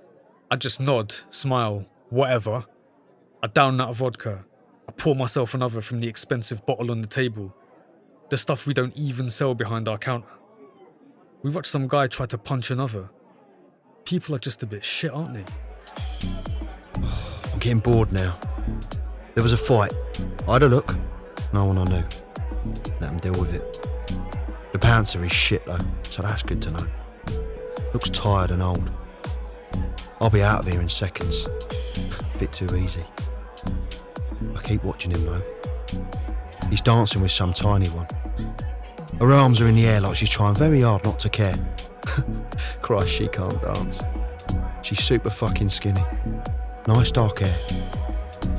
I 0.50 0.56
just 0.56 0.80
nod, 0.80 1.14
smile, 1.30 1.86
whatever. 2.10 2.64
I 3.42 3.48
down 3.48 3.76
that 3.78 3.94
vodka. 3.94 4.44
I 4.88 4.92
pour 4.92 5.14
myself 5.16 5.54
another 5.54 5.80
from 5.80 6.00
the 6.00 6.06
expensive 6.06 6.64
bottle 6.64 6.90
on 6.90 7.00
the 7.00 7.08
table. 7.08 7.54
The 8.30 8.36
stuff 8.36 8.66
we 8.66 8.74
don't 8.74 8.96
even 8.96 9.30
sell 9.30 9.54
behind 9.54 9.88
our 9.88 9.98
counter. 9.98 10.28
We 11.42 11.50
watch 11.50 11.66
some 11.66 11.88
guy 11.88 12.06
try 12.06 12.26
to 12.26 12.38
punch 12.38 12.70
another. 12.70 13.10
People 14.04 14.34
are 14.34 14.38
just 14.38 14.62
a 14.62 14.66
bit 14.66 14.84
shit, 14.84 15.12
aren't 15.12 15.34
they? 15.34 15.44
Oh. 16.98 17.35
I'm 17.56 17.60
getting 17.60 17.78
bored 17.78 18.12
now. 18.12 18.38
There 19.34 19.42
was 19.42 19.54
a 19.54 19.56
fight. 19.56 19.90
I 20.46 20.52
had 20.52 20.62
a 20.62 20.68
look. 20.68 20.94
No 21.54 21.64
one 21.64 21.78
I 21.78 21.84
knew. 21.84 22.04
Let 23.00 23.00
them 23.00 23.16
deal 23.16 23.32
with 23.32 23.54
it. 23.54 23.88
The 24.74 24.78
bouncer 24.78 25.24
is 25.24 25.32
shit 25.32 25.64
though, 25.64 25.78
so 26.02 26.20
that's 26.20 26.42
good 26.42 26.60
to 26.60 26.70
know. 26.70 26.86
Looks 27.94 28.10
tired 28.10 28.50
and 28.50 28.60
old. 28.60 28.90
I'll 30.20 30.28
be 30.28 30.42
out 30.42 30.66
of 30.66 30.70
here 30.70 30.82
in 30.82 30.88
seconds. 30.90 31.48
Bit 32.38 32.52
too 32.52 32.76
easy. 32.76 33.06
I 34.54 34.60
keep 34.60 34.84
watching 34.84 35.12
him 35.12 35.24
though. 35.24 35.42
He's 36.68 36.82
dancing 36.82 37.22
with 37.22 37.32
some 37.32 37.54
tiny 37.54 37.88
one. 37.88 38.06
Her 39.18 39.32
arms 39.32 39.62
are 39.62 39.66
in 39.66 39.76
the 39.76 39.86
air 39.86 40.02
like 40.02 40.16
she's 40.16 40.28
trying 40.28 40.56
very 40.56 40.82
hard 40.82 41.06
not 41.06 41.18
to 41.20 41.30
care. 41.30 41.56
Christ, 42.82 43.08
she 43.08 43.28
can't 43.28 43.62
dance. 43.62 44.02
She's 44.82 45.02
super 45.02 45.30
fucking 45.30 45.70
skinny. 45.70 46.04
Nice 46.86 47.10
dark 47.10 47.40
hair. 47.40 47.52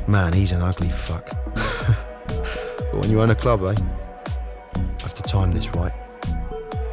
Man, 0.06 0.34
he's 0.34 0.52
an 0.52 0.62
ugly 0.62 0.90
fuck. 0.90 1.30
but 1.56 2.94
when 2.94 3.10
you 3.10 3.22
own 3.22 3.30
a 3.30 3.36
club, 3.36 3.64
eh? 3.64 3.74
I 4.76 5.02
have 5.02 5.14
to 5.14 5.24
time 5.24 5.54
this 5.54 5.74
right. 5.74 5.94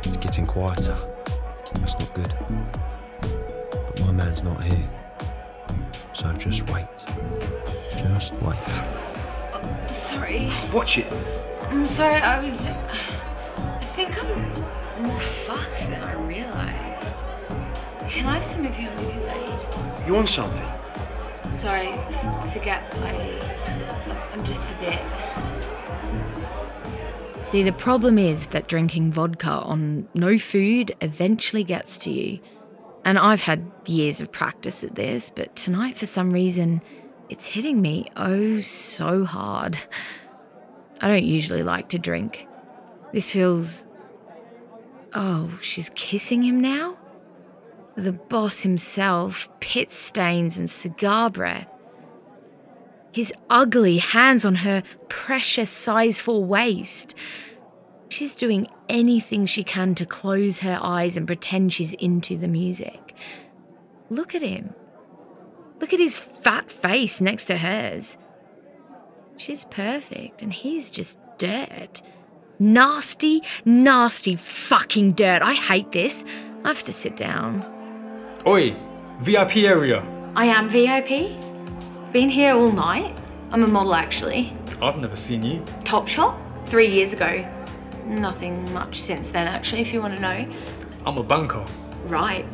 It's 0.05 0.17
getting 0.19 0.47
quieter. 0.47 0.97
That's 1.75 1.99
not 1.99 2.15
good. 2.15 2.33
But 3.21 4.01
my 4.07 4.13
man's 4.13 4.45
not 4.45 4.63
here. 4.63 4.89
So 6.13 6.33
just 6.35 6.71
wait. 6.71 6.87
Just 7.97 8.35
wait. 8.35 9.93
Sorry. 9.93 10.53
Watch 10.73 10.99
it. 10.99 11.13
I'm 11.63 11.85
sorry, 11.85 12.15
I 12.15 12.45
was. 12.45 12.65
I 12.65 13.85
think 13.97 14.23
I'm 14.23 15.03
more 15.03 15.21
fucked 15.21 15.81
than 15.81 16.01
I 16.01 16.13
realised. 16.23 17.13
Can 18.09 18.27
I 18.27 18.39
have 18.39 18.45
some 18.45 18.65
of 18.65 18.79
your 18.79 18.93
Lucozade? 18.93 20.07
You 20.07 20.15
want 20.15 20.29
something? 20.29 20.84
Sorry, 21.65 21.89
f- 21.89 22.53
forget. 22.53 22.95
I. 22.97 23.41
I'm 24.35 24.45
just 24.45 24.61
a 24.71 24.77
bit. 24.81 25.01
See, 27.49 27.63
the 27.63 27.73
problem 27.73 28.19
is 28.19 28.45
that 28.49 28.69
drinking 28.69 29.13
vodka 29.13 29.49
on 29.49 30.07
no 30.13 30.37
food 30.37 30.95
eventually 31.01 31.65
gets 31.65 31.97
to 31.99 32.11
you. 32.11 32.39
And 33.07 33.19
I've 33.19 33.41
had 33.41 33.65
years 33.87 34.21
of 34.21 34.31
practice 34.31 34.85
at 34.85 34.95
this, 34.95 35.31
but 35.35 35.57
tonight, 35.57 35.97
for 35.97 36.05
some 36.05 36.33
reason, 36.33 36.83
it's 37.31 37.47
hitting 37.47 37.81
me 37.81 38.09
oh 38.19 38.61
so 38.61 39.25
hard. 39.25 39.81
I 41.01 41.09
don't 41.09 41.25
usually 41.25 41.63
like 41.63 41.89
to 41.89 41.99
drink. 41.99 42.47
This 43.15 43.31
feels. 43.31 43.87
Oh, 45.15 45.59
she's 45.63 45.91
kissing 45.95 46.43
him 46.43 46.61
now? 46.61 46.99
The 47.97 48.13
boss 48.13 48.63
himself, 48.63 49.49
pit 49.61 49.93
stains 49.93 50.59
and 50.59 50.69
cigar 50.69 51.31
breath. 51.31 51.69
His 53.13 53.33
ugly 53.49 53.99
hands 53.99 54.45
on 54.45 54.57
her 54.57 54.83
precious 55.09 55.71
sizeful 55.71 56.45
waist. 56.45 57.15
She's 58.09 58.35
doing 58.35 58.67
anything 58.89 59.47
she 59.47 59.63
can 59.63 59.95
to 59.95 60.07
close 60.07 60.59
her 60.61 60.79
eyes 60.83 61.17
and 61.17 61.27
pretend 61.27 61.73
she's 61.73 61.93
into 61.95 62.37
the 62.37 62.49
music. 62.49 63.15
Look 64.11 64.35
at 64.35 64.43
him. 64.43 64.75
Look 65.81 65.93
at 65.93 66.01
his 66.01 66.19
fat 66.19 66.71
face 66.71 67.21
next 67.21 67.47
to 67.47 67.59
hers. 67.59 68.17
She's 69.37 69.65
perfect, 69.67 70.43
and 70.43 70.53
he's 70.53 70.91
just 70.91 71.19
dirt. 71.39 72.03
Nasty, 72.59 73.43
nasty 73.65 74.37
fucking 74.37 75.13
dirt. 75.13 75.43
I 75.43 75.55
hate 75.55 75.93
this. 75.93 76.25
I 76.65 76.69
have 76.69 76.83
to 76.85 76.93
sit 76.93 77.17
down. 77.17 77.65
Oi, 78.47 78.77
VIP 79.21 79.57
area. 79.65 80.05
I 80.37 80.45
am 80.45 80.69
VIP. 80.69 81.41
Been 82.13 82.29
here 82.29 82.53
all 82.53 82.71
night. 82.71 83.17
I'm 83.51 83.65
a 83.65 83.67
model 83.67 83.95
actually. 83.95 84.55
I've 84.83 84.99
never 84.99 85.17
seen 85.17 85.43
you. 85.43 85.61
Topshop? 85.85 86.37
Three 86.67 86.89
years 86.89 87.15
ago. 87.15 87.43
Nothing 88.05 88.71
much 88.75 89.01
since 89.01 89.31
then, 89.31 89.47
actually, 89.47 89.81
if 89.81 89.95
you 89.95 90.03
want 90.03 90.13
to 90.13 90.21
know. 90.21 90.47
I'm 91.07 91.17
a 91.17 91.23
banker. 91.23 91.65
Right. 92.05 92.45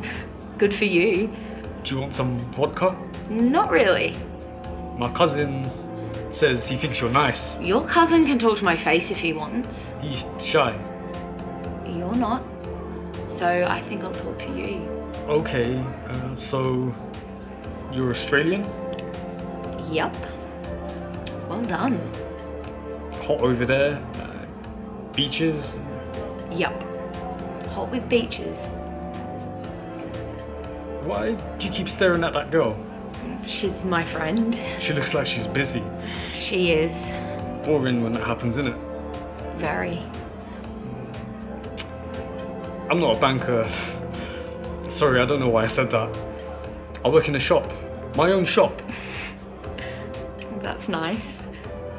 Good 0.57 0.73
for 0.73 0.85
you. 0.85 1.29
Do 1.83 1.95
you 1.95 1.99
want 1.99 2.15
some 2.15 2.39
vodka? 2.53 2.95
Not 3.29 3.69
really. 3.69 4.15
My 4.97 5.11
cousin 5.11 5.69
says 6.31 6.69
he 6.69 6.77
thinks 6.77 7.01
you're 7.01 7.11
nice. 7.11 7.59
Your 7.59 7.85
cousin 7.85 8.25
can 8.25 8.39
talk 8.39 8.57
to 8.59 8.63
my 8.63 8.77
face 8.77 9.11
if 9.11 9.19
he 9.19 9.33
wants. 9.33 9.93
He's 9.99 10.25
shy. 10.39 10.73
You're 11.85 12.15
not. 12.15 12.43
So 13.27 13.65
I 13.67 13.81
think 13.81 14.05
I'll 14.05 14.13
talk 14.13 14.39
to 14.39 14.57
you. 14.57 15.00
Okay, 15.27 15.77
uh, 16.07 16.35
so 16.35 16.93
you're 17.91 18.09
Australian? 18.09 18.63
Yup. 19.91 20.15
Well 21.47 21.61
done. 21.63 21.99
Hot 23.23 23.39
over 23.41 23.65
there? 23.65 24.01
Uh, 24.15 24.45
beaches? 25.13 25.77
Yup. 26.51 26.73
Hot 27.67 27.89
with 27.91 28.07
beaches. 28.09 28.67
Why 31.03 31.33
do 31.57 31.65
you 31.67 31.71
keep 31.71 31.87
staring 31.87 32.23
at 32.23 32.33
that 32.33 32.51
girl? 32.51 32.75
She's 33.45 33.85
my 33.85 34.03
friend. 34.03 34.57
She 34.79 34.93
looks 34.93 35.13
like 35.13 35.27
she's 35.27 35.47
busy. 35.47 35.83
She 36.39 36.71
is. 36.71 37.11
Boring 37.63 38.03
when 38.03 38.13
that 38.13 38.23
happens, 38.23 38.57
isn't 38.57 38.73
it? 38.73 38.79
Very. 39.55 40.01
I'm 42.89 42.99
not 42.99 43.17
a 43.17 43.19
banker. 43.19 43.69
Sorry, 45.01 45.19
I 45.19 45.25
don't 45.25 45.39
know 45.39 45.49
why 45.49 45.63
I 45.63 45.67
said 45.67 45.89
that. 45.89 46.15
I 47.03 47.09
work 47.09 47.27
in 47.27 47.33
a 47.33 47.39
shop. 47.39 47.67
My 48.15 48.31
own 48.33 48.45
shop. 48.45 48.83
That's 50.61 50.89
nice. 50.89 51.39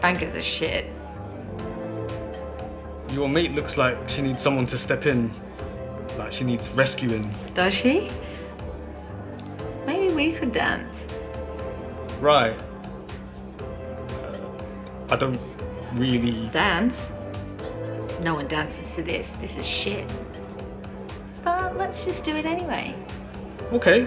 Bankers 0.01 0.37
are 0.37 0.41
shit. 0.41 0.87
Your 3.11 3.29
mate 3.29 3.57
looks 3.57 3.77
like 3.77 3.97
she 4.09 4.23
needs 4.23 4.41
someone 4.41 4.67
to 4.67 4.79
step 4.79 5.05
in. 5.05 5.33
Like 6.17 6.31
she 6.31 6.45
needs 6.45 6.71
rescuing. 6.77 7.29
Does 7.55 7.75
she? 7.75 8.09
Maybe 9.85 10.15
we 10.15 10.31
could 10.31 10.53
dance. 10.53 11.09
Right. 12.21 12.57
Uh, 14.13 14.39
I 15.11 15.17
don't 15.17 15.41
really. 15.95 16.49
Dance? 16.53 17.11
No 18.23 18.35
one 18.35 18.47
dances 18.47 18.95
to 18.95 19.03
this. 19.03 19.35
This 19.35 19.57
is 19.57 19.67
shit. 19.67 20.09
But 21.45 21.77
let's 21.77 22.05
just 22.05 22.25
do 22.25 22.37
it 22.37 22.47
anyway. 22.47 22.95
Okay. 23.73 24.07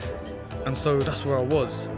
And 0.66 0.78
so 0.78 1.00
that's 1.00 1.26
where 1.26 1.38
I 1.38 1.42
was. 1.42 1.90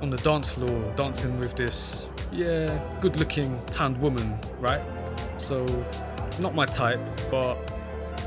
On 0.00 0.10
the 0.10 0.16
dance 0.18 0.50
floor, 0.50 0.92
dancing 0.96 1.38
with 1.38 1.54
this, 1.56 2.08
yeah, 2.30 2.80
good 3.00 3.16
looking 3.16 3.60
tanned 3.66 4.00
woman, 4.00 4.38
right? 4.58 4.80
So, 5.36 5.64
not 6.40 6.54
my 6.54 6.66
type, 6.66 7.00
but 7.30 7.56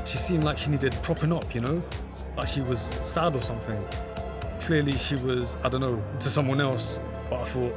she 0.04 0.16
seemed 0.18 0.44
like 0.44 0.58
she 0.58 0.70
needed 0.70 0.96
propping 1.02 1.32
up, 1.32 1.54
you 1.54 1.60
know? 1.60 1.82
Like 2.36 2.48
she 2.48 2.60
was 2.60 2.80
sad 3.02 3.34
or 3.34 3.42
something. 3.42 3.82
Clearly, 4.60 4.92
she 4.92 5.16
was, 5.16 5.56
I 5.64 5.68
don't 5.68 5.80
know, 5.80 6.02
into 6.12 6.28
someone 6.30 6.60
else, 6.60 7.00
but 7.30 7.40
I 7.40 7.44
thought, 7.44 7.74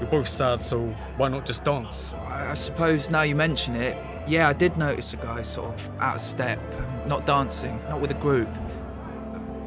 we're 0.00 0.06
both 0.06 0.28
sad, 0.28 0.62
so 0.62 0.86
why 1.16 1.28
not 1.28 1.44
just 1.44 1.64
dance? 1.64 2.12
I 2.14 2.50
I 2.50 2.54
suppose 2.54 3.10
now 3.10 3.22
you 3.22 3.34
mention 3.34 3.76
it, 3.76 3.96
yeah, 4.28 4.48
I 4.48 4.52
did 4.52 4.76
notice 4.76 5.14
a 5.14 5.16
guy 5.16 5.42
sort 5.42 5.68
of 5.68 5.90
out 6.00 6.16
of 6.16 6.20
step, 6.20 6.58
um, 6.76 7.08
not 7.08 7.24
dancing, 7.24 7.80
not 7.88 8.00
with 8.00 8.10
a 8.10 8.14
group. 8.14 8.48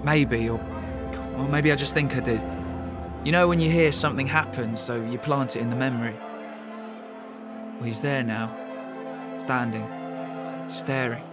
Maybe, 0.04 0.50
or, 0.50 0.60
or 1.38 1.48
maybe 1.48 1.72
I 1.72 1.76
just 1.76 1.94
think 1.94 2.16
I 2.16 2.20
did. 2.20 2.42
You 3.26 3.32
know 3.32 3.48
when 3.48 3.60
you 3.60 3.70
hear 3.72 3.92
something 3.92 4.28
happen, 4.28 4.76
so 4.76 5.04
you 5.04 5.18
plant 5.18 5.56
it 5.56 5.62
in 5.62 5.70
the 5.70 5.76
memory? 5.76 6.16
Well, 7.76 7.84
he's 7.84 8.02
there 8.02 8.24
now, 8.24 8.56
standing, 9.38 9.88
staring. 10.70 11.24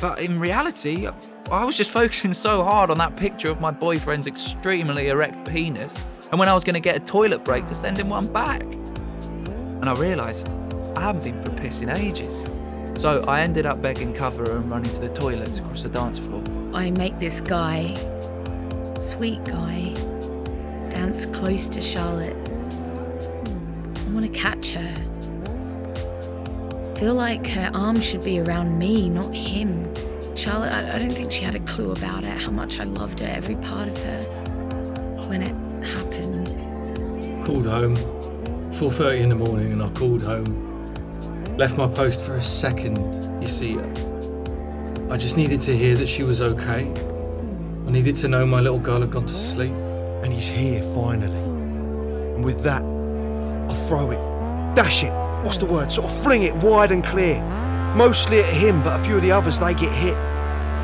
But 0.00 0.20
in 0.20 0.40
reality, 0.40 1.08
I 1.50 1.64
was 1.64 1.76
just 1.76 1.90
focusing 2.00 2.32
so 2.32 2.64
hard 2.64 2.90
on 2.90 2.96
that 2.98 3.16
picture 3.16 3.50
of 3.50 3.60
my 3.60 3.70
boyfriend's 3.70 4.26
extremely 4.26 5.08
erect 5.08 5.48
penis, 5.48 5.94
and 6.30 6.38
when 6.38 6.48
I 6.48 6.54
was 6.54 6.64
going 6.64 6.74
to 6.74 6.80
get 6.80 6.96
a 6.96 7.00
toilet 7.00 7.44
break 7.44 7.66
to 7.66 7.74
send 7.74 7.98
him 7.98 8.08
one 8.08 8.28
back. 8.28 8.62
And 8.62 9.88
I 9.88 9.94
realised 9.94 10.48
I 10.96 11.00
haven't 11.00 11.24
been 11.24 11.42
for 11.42 11.50
a 11.50 11.54
piss 11.54 11.80
in 11.80 11.88
ages. 11.88 12.44
So 12.96 13.24
I 13.26 13.40
ended 13.40 13.66
up 13.66 13.80
begging 13.80 14.12
cover 14.12 14.56
and 14.56 14.70
running 14.70 14.90
to 14.92 15.00
the 15.00 15.08
toilets 15.08 15.58
across 15.58 15.82
the 15.82 15.88
dance 15.88 16.18
floor. 16.18 16.42
I 16.74 16.90
make 16.90 17.18
this 17.18 17.40
guy, 17.40 17.94
sweet 18.98 19.42
guy, 19.44 19.94
dance 20.90 21.26
close 21.26 21.68
to 21.70 21.80
Charlotte. 21.80 22.36
I 22.46 24.10
want 24.10 24.26
to 24.26 24.32
catch 24.32 24.72
her. 24.72 24.94
Feel 26.96 27.14
like 27.14 27.46
her 27.46 27.70
arm 27.72 27.98
should 28.00 28.22
be 28.22 28.40
around 28.40 28.78
me, 28.78 29.08
not 29.08 29.34
him. 29.34 29.88
Charlotte, 30.36 30.72
I, 30.72 30.96
I 30.96 30.98
don't 30.98 31.12
think 31.12 31.32
she 31.32 31.44
had 31.44 31.54
a 31.54 31.60
clue 31.60 31.92
about 31.92 32.24
it, 32.24 32.40
how 32.40 32.50
much 32.50 32.78
I 32.78 32.84
loved 32.84 33.20
her, 33.20 33.26
every 33.26 33.56
part 33.56 33.88
of 33.88 34.02
her. 34.04 34.22
When 35.28 35.42
it 35.42 35.54
happened, 35.86 36.48
Called 37.46 37.66
home. 37.66 37.96
4:30 38.70 39.20
in 39.22 39.28
the 39.30 39.34
morning 39.34 39.72
and 39.72 39.82
I 39.82 39.88
called 39.90 40.22
home. 40.22 40.69
Left 41.60 41.76
my 41.76 41.88
post 41.88 42.22
for 42.22 42.36
a 42.36 42.42
second, 42.42 42.96
you 43.42 43.46
see. 43.46 43.78
I 45.10 45.18
just 45.18 45.36
needed 45.36 45.60
to 45.60 45.76
hear 45.76 45.94
that 45.94 46.08
she 46.08 46.22
was 46.22 46.40
okay. 46.40 46.90
I 47.86 47.90
needed 47.90 48.16
to 48.16 48.28
know 48.28 48.46
my 48.46 48.60
little 48.60 48.78
girl 48.78 49.02
had 49.02 49.10
gone 49.10 49.26
to 49.26 49.36
sleep. 49.36 49.74
And 50.22 50.32
he's 50.32 50.48
here 50.48 50.82
finally. 50.94 51.36
And 51.36 52.42
with 52.42 52.62
that, 52.62 52.82
I 52.82 53.74
throw 53.88 54.10
it, 54.10 54.74
dash 54.74 55.04
it, 55.04 55.12
what's 55.44 55.58
the 55.58 55.66
word? 55.66 55.92
Sort 55.92 56.10
of 56.10 56.22
fling 56.22 56.44
it 56.44 56.56
wide 56.56 56.92
and 56.92 57.04
clear. 57.04 57.42
Mostly 57.94 58.38
at 58.38 58.46
him, 58.46 58.82
but 58.82 58.98
a 58.98 59.04
few 59.04 59.16
of 59.16 59.22
the 59.22 59.30
others, 59.30 59.58
they 59.58 59.74
get 59.74 59.92
hit. 59.92 60.16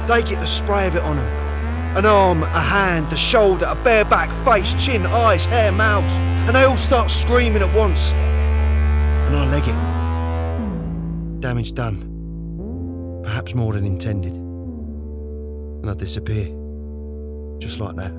They 0.07 0.23
get 0.23 0.43
the 0.43 0.47
spray 0.47 0.87
of 0.87 0.95
it 0.95 1.03
on 1.05 1.17
them. 1.17 1.97
An 1.97 2.05
arm, 2.05 2.43
a 2.43 2.61
hand, 2.61 3.11
a 3.15 3.17
shoulder, 3.17 3.65
a 3.67 3.77
bare 3.77 4.05
back, 4.05 4.29
face, 4.45 4.75
chin, 4.75 5.07
eyes, 5.07 5.47
hair, 5.47 5.73
mouths. 5.73 6.19
And 6.19 6.55
they 6.55 6.65
all 6.65 6.77
start 6.77 7.11
screaming 7.11 7.63
at 7.63 7.75
once. 7.75 8.13
And 8.13 9.37
I 9.37 9.47
leg 9.47 9.67
it. 9.67 9.96
Damage 11.41 11.73
done. 11.75 13.21
Perhaps 13.23 13.55
more 13.55 13.73
than 13.73 13.85
intended. 13.85 14.35
And 14.37 15.91
I 15.91 15.95
disappear. 15.95 16.47
Just 17.59 17.81
like 17.81 17.97
that. 17.97 18.13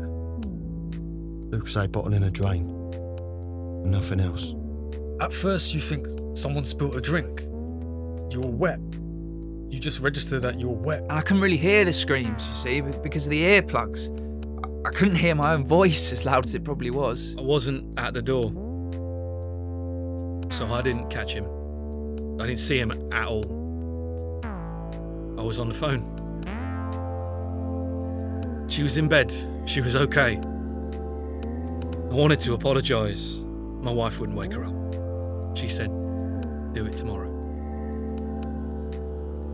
Lucas 1.52 1.76
bottle 1.88 2.14
in 2.14 2.24
a 2.24 2.30
drain. 2.30 2.70
And 3.84 3.92
nothing 3.92 4.20
else. 4.20 4.54
At 5.20 5.34
first, 5.34 5.74
you 5.74 5.82
think 5.82 6.08
someone 6.38 6.64
spilled 6.64 6.96
a 6.96 7.02
drink. 7.02 7.42
You 8.32 8.42
were 8.42 8.52
wet. 8.52 8.80
You 9.70 9.80
just 9.80 10.02
registered 10.02 10.44
that 10.44 10.60
you 10.60 10.70
were 10.70 10.76
wet. 10.76 11.02
And 11.02 11.14
I 11.14 11.22
couldn't 11.22 11.42
really 11.42 11.58
hear 11.58 11.86
the 11.86 11.94
screams, 11.94 12.48
you 12.48 12.54
see, 12.54 12.82
because 12.82 13.26
of 13.26 13.32
the 13.32 13.42
earplugs. 13.42 14.10
I-, 14.64 14.90
I 14.90 14.92
couldn't 14.92 15.16
hear 15.16 15.34
my 15.34 15.54
own 15.54 15.66
voice 15.66 16.12
as 16.12 16.26
loud 16.26 16.46
as 16.46 16.54
it 16.54 16.64
probably 16.64 16.92
was. 16.92 17.36
I 17.38 17.42
wasn't 17.42 17.98
at 18.00 18.14
the 18.14 18.22
door. 18.22 18.52
So 20.52 20.72
I 20.72 20.82
didn't 20.82 21.10
catch 21.10 21.34
him. 21.34 21.57
I 22.40 22.46
didn't 22.46 22.60
see 22.60 22.80
him 22.80 22.92
at 22.92 23.28
all. 23.28 23.44
I 25.40 25.44
was 25.44 25.60
on 25.60 25.68
the 25.68 25.74
phone. 25.74 26.14
She 28.70 28.84
was 28.84 28.98
in 28.98 29.08
bed. 29.08 29.34
She 29.66 29.82
was 29.82 29.96
okay. 29.96 30.38
I 30.38 32.14
wanted 32.14 32.40
to 32.42 32.54
apologise. 32.54 33.38
My 33.82 33.92
wife 33.92 34.20
wouldn't 34.20 34.38
wake 34.38 34.54
her 34.54 34.64
up. 34.64 35.58
She 35.58 35.68
said, 35.68 35.90
do 36.74 36.86
it 36.86 36.94
tomorrow. 36.94 37.28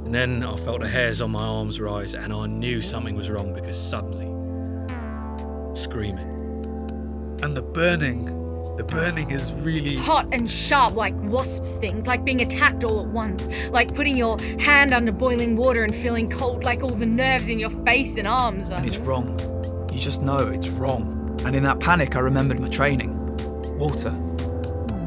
And 0.05 0.13
then 0.13 0.43
I 0.43 0.57
felt 0.57 0.81
the 0.81 0.89
hairs 0.89 1.21
on 1.21 1.31
my 1.31 1.43
arms 1.43 1.79
rise 1.79 2.15
and 2.15 2.33
I 2.33 2.45
knew 2.47 2.81
something 2.81 3.15
was 3.15 3.29
wrong 3.29 3.53
because 3.53 3.81
suddenly, 3.81 4.27
screaming. 5.73 6.27
And 7.41 7.55
the 7.55 7.61
burning. 7.61 8.42
The 8.75 8.83
burning 8.83 9.29
is 9.29 9.53
really. 9.53 9.95
Hot 9.97 10.27
and 10.31 10.49
sharp 10.49 10.95
like 10.95 11.13
wasp 11.21 11.63
stings, 11.63 12.07
like 12.07 12.25
being 12.25 12.41
attacked 12.41 12.83
all 12.83 13.01
at 13.01 13.07
once, 13.07 13.47
like 13.69 13.93
putting 13.93 14.17
your 14.17 14.39
hand 14.59 14.93
under 14.93 15.11
boiling 15.11 15.55
water 15.55 15.83
and 15.83 15.93
feeling 15.93 16.27
cold, 16.27 16.63
like 16.63 16.81
all 16.81 16.89
the 16.89 17.05
nerves 17.05 17.49
in 17.49 17.59
your 17.59 17.69
face 17.85 18.17
and 18.17 18.27
arms 18.27 18.71
are. 18.71 18.77
And 18.77 18.87
it's 18.87 18.97
wrong. 18.97 19.39
You 19.93 19.99
just 19.99 20.23
know 20.23 20.37
it's 20.37 20.69
wrong. 20.69 21.39
And 21.45 21.55
in 21.55 21.61
that 21.63 21.79
panic, 21.79 22.15
I 22.15 22.19
remembered 22.19 22.59
my 22.59 22.69
training 22.69 23.19
water. 23.77 24.11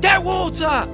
Get 0.01 0.23
water! 0.23 0.85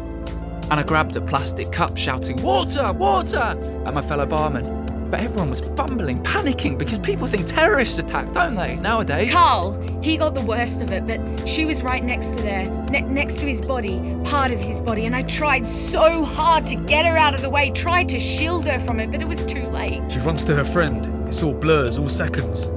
And 0.70 0.80
I 0.80 0.82
grabbed 0.82 1.16
a 1.16 1.20
plastic 1.20 1.70
cup, 1.72 1.98
shouting, 1.98 2.40
Water! 2.42 2.92
Water! 2.92 3.58
at 3.84 3.92
my 3.92 4.00
fellow 4.00 4.24
barman. 4.24 4.81
But 5.12 5.20
everyone 5.20 5.50
was 5.50 5.60
fumbling, 5.60 6.22
panicking, 6.22 6.78
because 6.78 6.98
people 6.98 7.26
think 7.26 7.46
terrorists 7.46 7.98
attack, 7.98 8.32
don't 8.32 8.54
they, 8.54 8.76
nowadays? 8.76 9.30
Carl, 9.30 9.78
he 10.00 10.16
got 10.16 10.34
the 10.34 10.40
worst 10.40 10.80
of 10.80 10.90
it, 10.90 11.06
but 11.06 11.46
she 11.46 11.66
was 11.66 11.82
right 11.82 12.02
next 12.02 12.38
to 12.38 12.42
there, 12.42 12.70
ne- 12.86 13.02
next 13.02 13.34
to 13.40 13.46
his 13.46 13.60
body, 13.60 14.16
part 14.24 14.52
of 14.52 14.58
his 14.58 14.80
body, 14.80 15.04
and 15.04 15.14
I 15.14 15.24
tried 15.24 15.68
so 15.68 16.24
hard 16.24 16.66
to 16.68 16.76
get 16.76 17.04
her 17.04 17.18
out 17.18 17.34
of 17.34 17.42
the 17.42 17.50
way, 17.50 17.70
tried 17.72 18.08
to 18.08 18.18
shield 18.18 18.64
her 18.64 18.78
from 18.78 19.00
it, 19.00 19.10
but 19.10 19.20
it 19.20 19.28
was 19.28 19.44
too 19.44 19.64
late. 19.64 20.10
She 20.10 20.18
runs 20.20 20.44
to 20.44 20.54
her 20.54 20.64
friend. 20.64 21.06
It's 21.28 21.42
all 21.42 21.52
blurs, 21.52 21.98
all 21.98 22.08
seconds. 22.08 22.68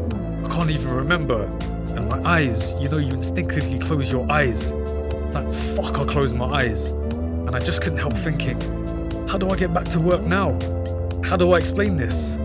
I 0.43 0.54
can't 0.54 0.69
even 0.69 0.91
remember. 0.91 1.43
And 1.95 2.10
my 2.10 2.21
eyes, 2.30 2.74
you 2.82 2.89
know, 2.89 2.98
you 2.98 3.13
instinctively 3.13 3.80
close 3.80 4.12
your 4.12 4.30
eyes. 4.30 4.74
Like, 4.74 5.50
fuck, 5.54 5.98
I 5.98 6.04
closed 6.04 6.36
my 6.36 6.48
eyes. 6.48 6.88
And 6.88 7.56
I 7.56 7.60
just 7.60 7.82
couldn't 7.82 8.00
help 8.00 8.12
thinking, 8.12 8.60
how 9.26 9.38
do 9.38 9.50
I 9.52 9.56
get 9.56 9.74
back 9.74 9.86
to 9.86 10.02
work 10.02 10.24
now? 10.24 10.50
How 11.23 11.38
do 11.38 11.54
I 11.54 11.58
explain 11.58 11.97
this? 11.97 12.38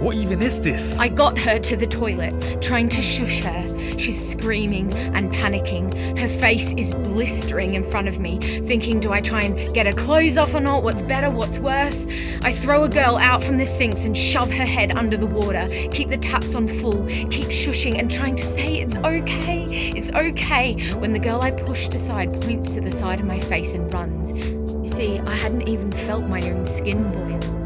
What 0.00 0.14
even 0.16 0.42
is 0.42 0.60
this? 0.60 1.00
I 1.00 1.08
got 1.08 1.38
her 1.38 1.58
to 1.58 1.76
the 1.76 1.86
toilet, 1.86 2.60
trying 2.60 2.90
to 2.90 3.00
shush 3.00 3.40
her. 3.40 3.98
She's 3.98 4.30
screaming 4.30 4.92
and 4.94 5.32
panicking. 5.32 6.18
Her 6.18 6.28
face 6.28 6.74
is 6.76 6.92
blistering 6.92 7.74
in 7.74 7.82
front 7.82 8.06
of 8.06 8.20
me, 8.20 8.38
thinking, 8.38 9.00
do 9.00 9.10
I 9.10 9.22
try 9.22 9.42
and 9.42 9.74
get 9.74 9.86
her 9.86 9.94
clothes 9.94 10.36
off 10.36 10.54
or 10.54 10.60
not? 10.60 10.82
What's 10.82 11.00
better? 11.00 11.30
What's 11.30 11.58
worse? 11.58 12.06
I 12.42 12.52
throw 12.52 12.84
a 12.84 12.88
girl 12.90 13.16
out 13.16 13.42
from 13.42 13.56
the 13.56 13.64
sinks 13.64 14.04
and 14.04 14.16
shove 14.16 14.50
her 14.50 14.66
head 14.66 14.92
under 14.92 15.16
the 15.16 15.26
water. 15.26 15.66
Keep 15.90 16.10
the 16.10 16.18
taps 16.18 16.54
on 16.54 16.68
full, 16.68 17.06
keep 17.06 17.48
shushing 17.48 17.98
and 17.98 18.10
trying 18.10 18.36
to 18.36 18.44
say, 18.44 18.76
it's 18.80 18.96
okay, 18.96 19.64
it's 19.96 20.10
okay, 20.10 20.74
when 20.96 21.14
the 21.14 21.18
girl 21.18 21.40
I 21.42 21.52
pushed 21.52 21.94
aside 21.94 22.38
points 22.42 22.74
to 22.74 22.82
the 22.82 22.90
side 22.90 23.18
of 23.18 23.26
my 23.26 23.40
face 23.40 23.72
and 23.72 23.92
runs. 23.92 24.32
You 24.32 24.86
see, 24.86 25.18
I 25.20 25.34
hadn't 25.34 25.68
even 25.70 25.90
felt 25.90 26.24
my 26.26 26.42
own 26.50 26.66
skin 26.66 27.10
boil. 27.10 27.65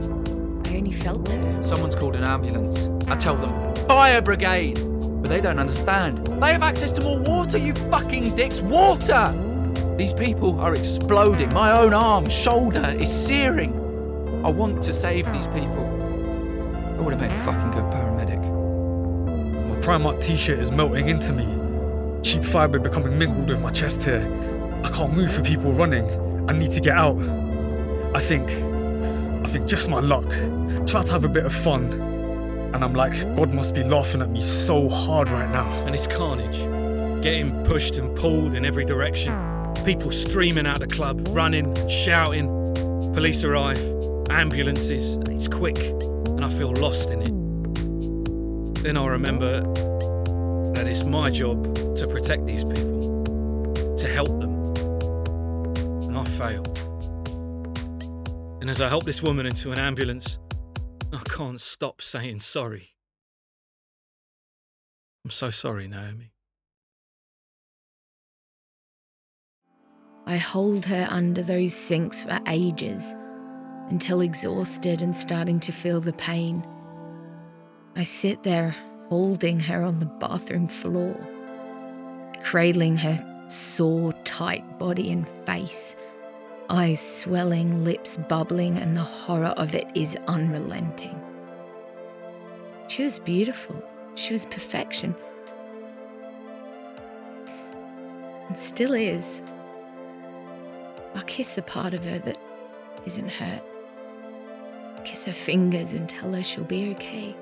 I 0.80 0.82
only 0.82 0.96
felt 0.96 1.28
her. 1.28 1.62
Someone's 1.62 1.94
called 1.94 2.16
an 2.16 2.24
ambulance. 2.24 2.88
I 3.06 3.14
tell 3.14 3.36
them, 3.36 3.74
Fire 3.86 4.22
Brigade! 4.22 4.80
But 5.20 5.28
they 5.28 5.42
don't 5.42 5.58
understand. 5.58 6.26
They 6.26 6.52
have 6.52 6.62
access 6.62 6.90
to 6.92 7.02
more 7.02 7.20
water, 7.20 7.58
you 7.58 7.74
fucking 7.90 8.34
dicks! 8.34 8.62
Water! 8.62 9.34
These 9.98 10.14
people 10.14 10.58
are 10.58 10.74
exploding. 10.74 11.52
My 11.52 11.72
own 11.72 11.92
arm, 11.92 12.30
shoulder 12.30 12.96
is 12.98 13.12
searing. 13.12 13.74
I 14.42 14.48
want 14.48 14.82
to 14.84 14.94
save 14.94 15.30
these 15.34 15.46
people. 15.48 15.84
I 16.96 17.02
would 17.02 17.12
have 17.12 17.20
made 17.20 17.30
a 17.30 17.44
fucking 17.44 17.72
good 17.72 17.84
paramedic. 17.92 18.40
My 19.68 19.76
Primark 19.82 20.24
t 20.24 20.34
shirt 20.34 20.60
is 20.60 20.72
melting 20.72 21.10
into 21.10 21.34
me. 21.34 22.22
Cheap 22.22 22.42
fibre 22.42 22.78
becoming 22.78 23.18
mingled 23.18 23.50
with 23.50 23.60
my 23.60 23.70
chest 23.70 24.04
hair. 24.04 24.22
I 24.82 24.88
can't 24.88 25.12
move 25.12 25.30
for 25.30 25.42
people 25.42 25.74
running. 25.74 26.08
I 26.48 26.54
need 26.54 26.70
to 26.72 26.80
get 26.80 26.96
out. 26.96 27.18
I 28.14 28.20
think. 28.20 28.69
Just 29.58 29.88
my 29.88 30.00
luck. 30.00 30.28
Try 30.86 31.02
to 31.02 31.12
have 31.12 31.24
a 31.24 31.28
bit 31.28 31.44
of 31.44 31.52
fun. 31.54 31.84
And 32.72 32.84
I'm 32.84 32.94
like, 32.94 33.12
God 33.34 33.52
must 33.52 33.74
be 33.74 33.82
laughing 33.82 34.22
at 34.22 34.30
me 34.30 34.40
so 34.40 34.88
hard 34.88 35.28
right 35.28 35.50
now. 35.50 35.68
And 35.86 35.94
it's 35.94 36.06
carnage. 36.06 36.58
Getting 37.22 37.64
pushed 37.64 37.96
and 37.96 38.16
pulled 38.16 38.54
in 38.54 38.64
every 38.64 38.84
direction. 38.84 39.34
People 39.84 40.12
streaming 40.12 40.66
out 40.66 40.78
the 40.78 40.86
club, 40.86 41.26
running, 41.30 41.74
shouting. 41.88 42.48
Police 43.12 43.42
arrive, 43.44 43.78
ambulances. 44.30 45.16
It's 45.28 45.48
quick, 45.48 45.78
and 45.78 46.44
I 46.44 46.48
feel 46.48 46.72
lost 46.72 47.10
in 47.10 47.22
it. 47.22 48.82
Then 48.82 48.96
I 48.96 49.06
remember 49.06 49.62
that 50.74 50.86
it's 50.86 51.04
my 51.04 51.28
job 51.28 51.74
to 51.96 52.06
protect 52.06 52.46
these 52.46 52.62
people, 52.64 53.24
to 53.96 54.06
help 54.06 54.28
them. 54.28 54.54
And 56.08 56.16
I 56.16 56.24
fail. 56.24 56.62
And 58.60 58.68
as 58.68 58.80
I 58.80 58.88
help 58.88 59.04
this 59.04 59.22
woman 59.22 59.46
into 59.46 59.72
an 59.72 59.78
ambulance, 59.78 60.38
I 61.12 61.18
can't 61.24 61.60
stop 61.60 62.02
saying 62.02 62.40
sorry. 62.40 62.90
I'm 65.24 65.30
so 65.30 65.50
sorry, 65.50 65.88
Naomi. 65.88 66.32
I 70.26 70.36
hold 70.36 70.84
her 70.84 71.06
under 71.10 71.42
those 71.42 71.74
sinks 71.74 72.22
for 72.22 72.38
ages 72.46 73.14
until 73.88 74.20
exhausted 74.20 75.02
and 75.02 75.16
starting 75.16 75.58
to 75.60 75.72
feel 75.72 76.00
the 76.00 76.12
pain. 76.12 76.64
I 77.96 78.04
sit 78.04 78.42
there 78.42 78.74
holding 79.08 79.58
her 79.60 79.82
on 79.82 79.98
the 79.98 80.06
bathroom 80.06 80.68
floor, 80.68 81.16
cradling 82.42 82.96
her 82.98 83.18
sore, 83.48 84.12
tight 84.24 84.78
body 84.78 85.10
and 85.10 85.28
face, 85.44 85.96
eyes 86.70 87.00
swelling, 87.00 87.85
lips 87.85 88.16
bubbling, 88.28 88.78
and 88.78 88.96
the 88.96 89.02
horror 89.02 89.54
of 89.56 89.74
it 89.74 89.88
is 89.94 90.16
unrelenting. 90.28 91.20
She 92.88 93.02
was 93.02 93.18
beautiful, 93.18 93.83
she 94.14 94.33
was 94.33 94.46
perfection, 94.46 95.14
and 98.48 98.59
still 98.59 98.94
is. 98.94 99.42
I'll 101.14 101.22
kiss 101.24 101.56
the 101.56 101.62
part 101.62 101.92
of 101.92 102.04
her 102.04 102.18
that 102.20 102.38
isn't 103.04 103.30
hurt. 103.30 103.62
Kiss 105.04 105.24
her 105.24 105.33
fingers 105.33 105.92
and 105.92 106.09
tell 106.09 106.33
her 106.33 106.42
she'll 106.42 106.64
be 106.64 106.92
okay. 106.92 107.37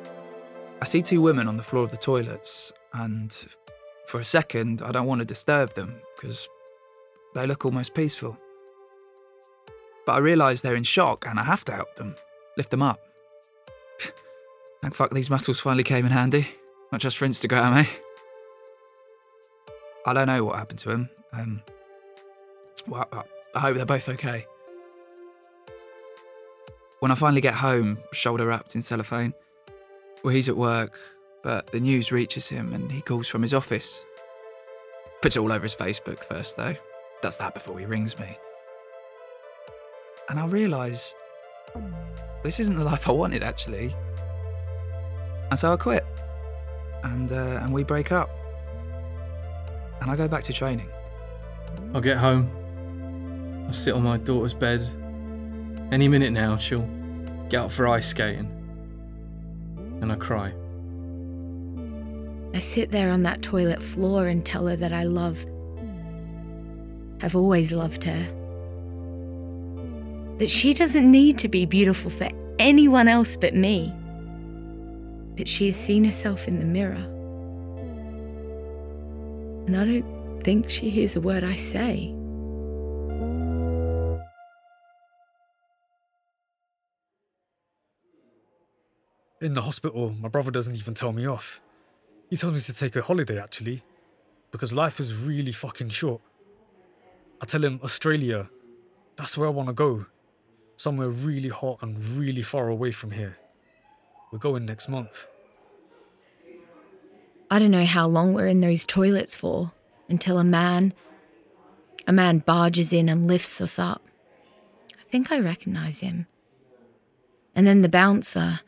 I 0.81 0.85
see 0.85 1.03
two 1.03 1.21
women 1.21 1.49
on 1.49 1.57
the 1.57 1.63
floor 1.63 1.85
of 1.85 1.91
the 1.91 1.97
toilets, 1.97 2.73
and 2.95 3.37
for 4.07 4.21
a 4.21 4.25
second, 4.25 4.81
I 4.81 4.93
don't 4.93 5.07
want 5.07 5.21
to 5.21 5.25
disturb 5.27 5.75
them 5.75 6.01
because 6.17 6.49
they 7.35 7.47
look 7.47 7.65
almost 7.65 7.95
peaceful. 7.95 8.39
But 10.09 10.15
I 10.15 10.19
realise 10.21 10.63
they're 10.63 10.75
in 10.75 10.85
shock 10.85 11.27
and 11.29 11.39
I 11.39 11.43
have 11.43 11.67
to 11.67 11.73
help 11.73 11.97
them, 11.97 12.15
lift 12.57 12.71
them 12.71 12.81
up. 12.81 12.99
Thank 14.81 14.95
fuck 14.95 15.13
these 15.13 15.29
muscles 15.29 15.61
finally 15.61 15.85
came 15.85 16.07
in 16.07 16.13
handy, 16.13 16.49
not 16.91 17.03
just 17.03 17.19
for 17.19 17.27
Instagram, 17.27 17.77
eh? 17.77 17.87
I 20.07 20.15
don't 20.15 20.27
know 20.27 20.45
what 20.45 20.57
happened 20.57 20.79
to 20.79 20.91
him. 20.93 21.11
Um, 21.35 21.63
Well, 22.87 23.07
I- 23.55 23.61
hope 23.61 23.77
they're 23.77 23.85
both 23.85 24.09
okay. 24.09 24.47
When 27.01 27.11
I 27.11 27.15
finally 27.15 27.43
get 27.43 27.53
home, 27.57 27.99
shoulder 28.15 28.47
wrapped 28.47 28.75
in 28.77 28.81
cellophane, 28.81 29.35
well, 30.25 30.33
he's 30.35 30.49
at 30.49 30.57
work, 30.57 30.99
but 31.43 31.67
the 31.67 31.81
news 31.81 32.11
reaches 32.11 32.49
him 32.49 32.73
and 32.73 32.91
he 32.91 33.03
calls 33.03 33.29
from 33.29 33.43
his 33.43 33.53
office. 33.53 34.03
Puts 35.21 35.37
it 35.37 35.41
all 35.41 35.53
over 35.53 35.65
his 35.65 35.77
Facebook 35.77 36.21
first, 36.25 36.57
though. 36.57 36.77
Does 37.21 37.37
that 37.37 37.53
before 37.53 37.79
he 37.79 37.85
rings 37.85 38.19
me. 38.19 38.39
And 40.29 40.39
I 40.39 40.47
realise 40.47 41.15
this 42.43 42.61
isn't 42.61 42.77
the 42.77 42.85
life 42.85 43.09
I 43.09 43.13
wanted, 43.13 43.43
actually. 43.43 43.95
And 45.51 45.59
so 45.59 45.73
I 45.73 45.77
quit. 45.77 46.05
And, 47.05 47.33
uh, 47.33 47.61
and 47.63 47.73
we 47.73 47.83
break 47.83 48.13
up. 48.13 48.31
And 50.01 50.11
I 50.11 50.17
go 50.17 50.29
back 50.29 50.43
to 50.45 50.53
training. 50.53 50.89
I'll 51.95 52.01
get 52.01 52.19
home. 52.19 52.51
I'll 53.67 53.73
sit 53.73 53.95
on 53.95 54.03
my 54.03 54.19
daughter's 54.19 54.55
bed. 54.55 54.87
Any 55.91 56.09
minute 56.09 56.33
now, 56.33 56.59
she'll 56.59 56.89
get 57.49 57.61
up 57.61 57.71
for 57.71 57.89
ice 57.89 58.09
skating. 58.09 58.51
And 60.01 60.13
I 60.13 60.17
cry. 60.17 60.53
I 62.55 62.61
sit 62.61 62.91
there 62.91 63.11
on 63.11 63.23
that 63.23 63.43
toilet 63.43 63.83
floor 63.83 64.27
and 64.27 64.45
tell 64.45 64.67
her 64.67 64.77
that 64.77 64.93
I 64.93 65.05
love, 65.05 65.45
have 67.21 67.35
always 67.35 67.73
loved 67.73 68.05
her. 68.05 68.38
That 70.39 70.51
she 70.51 70.73
doesn't 70.73 71.11
need 71.11 71.37
to 71.39 71.49
be 71.49 71.67
beautiful 71.67 72.11
for 72.11 72.29
anyone 72.59 73.09
else 73.09 73.37
but 73.37 73.55
me. 73.55 73.93
But 75.37 75.49
she 75.49 75.67
has 75.67 75.77
seen 75.77 76.05
herself 76.05 76.47
in 76.47 76.59
the 76.61 76.65
mirror. 76.65 77.05
And 79.67 79.77
I 79.77 79.85
don't 79.85 80.43
think 80.45 80.71
she 80.71 80.91
hears 80.91 81.17
a 81.17 81.21
word 81.21 81.45
I 81.45 81.57
say. 81.57 82.15
In 89.41 89.55
the 89.55 89.63
hospital, 89.63 90.15
my 90.21 90.29
brother 90.29 90.51
doesn't 90.51 90.77
even 90.77 90.95
tell 90.95 91.13
me 91.13 91.27
off. 91.27 91.61
He 92.31 92.37
tells 92.37 92.55
me 92.55 92.61
to 92.61 92.75
take 92.75 92.97
a 92.97 93.03
holiday 93.03 93.39
actually, 93.39 93.83
because 94.51 94.73
life 94.73 95.01
is 95.01 95.15
really 95.15 95.53
fucking 95.53 95.91
short. 95.91 96.21
I 97.41 97.47
tell 97.47 97.65
him 97.65 97.79
Australia, 97.85 98.49
that's 99.17 99.37
where 99.39 99.47
I 99.49 99.51
want 99.51 99.69
to 99.69 99.75
go. 99.75 100.07
Somewhere 100.79 101.09
really 101.09 101.49
hot 101.49 101.81
and 101.83 101.99
really 102.17 102.41
far 102.41 102.69
away 102.69 102.93
from 102.93 103.11
here. 103.11 103.37
We're 104.31 104.39
going 104.39 104.65
next 104.65 104.89
month. 104.89 105.27
I 107.51 107.59
don't 107.59 107.73
know 107.73 107.85
how 107.85 108.07
long 108.07 108.33
we're 108.33 108.47
in 108.47 108.61
those 108.61 108.85
toilets 108.85 109.35
for 109.35 109.73
until 110.09 110.39
a 110.39 110.45
man 110.45 110.95
a 112.07 112.13
man 112.13 112.39
barges 112.39 112.93
in 112.93 113.09
and 113.09 113.27
lifts 113.27 113.61
us 113.61 113.77
up. 113.77 114.03
I 114.99 115.03
think 115.11 115.33
I 115.33 115.41
recognize 115.41 115.99
him. 115.99 116.29
And 117.57 117.67
then 117.67 117.83
the 117.83 117.89
bouncer 117.89 118.61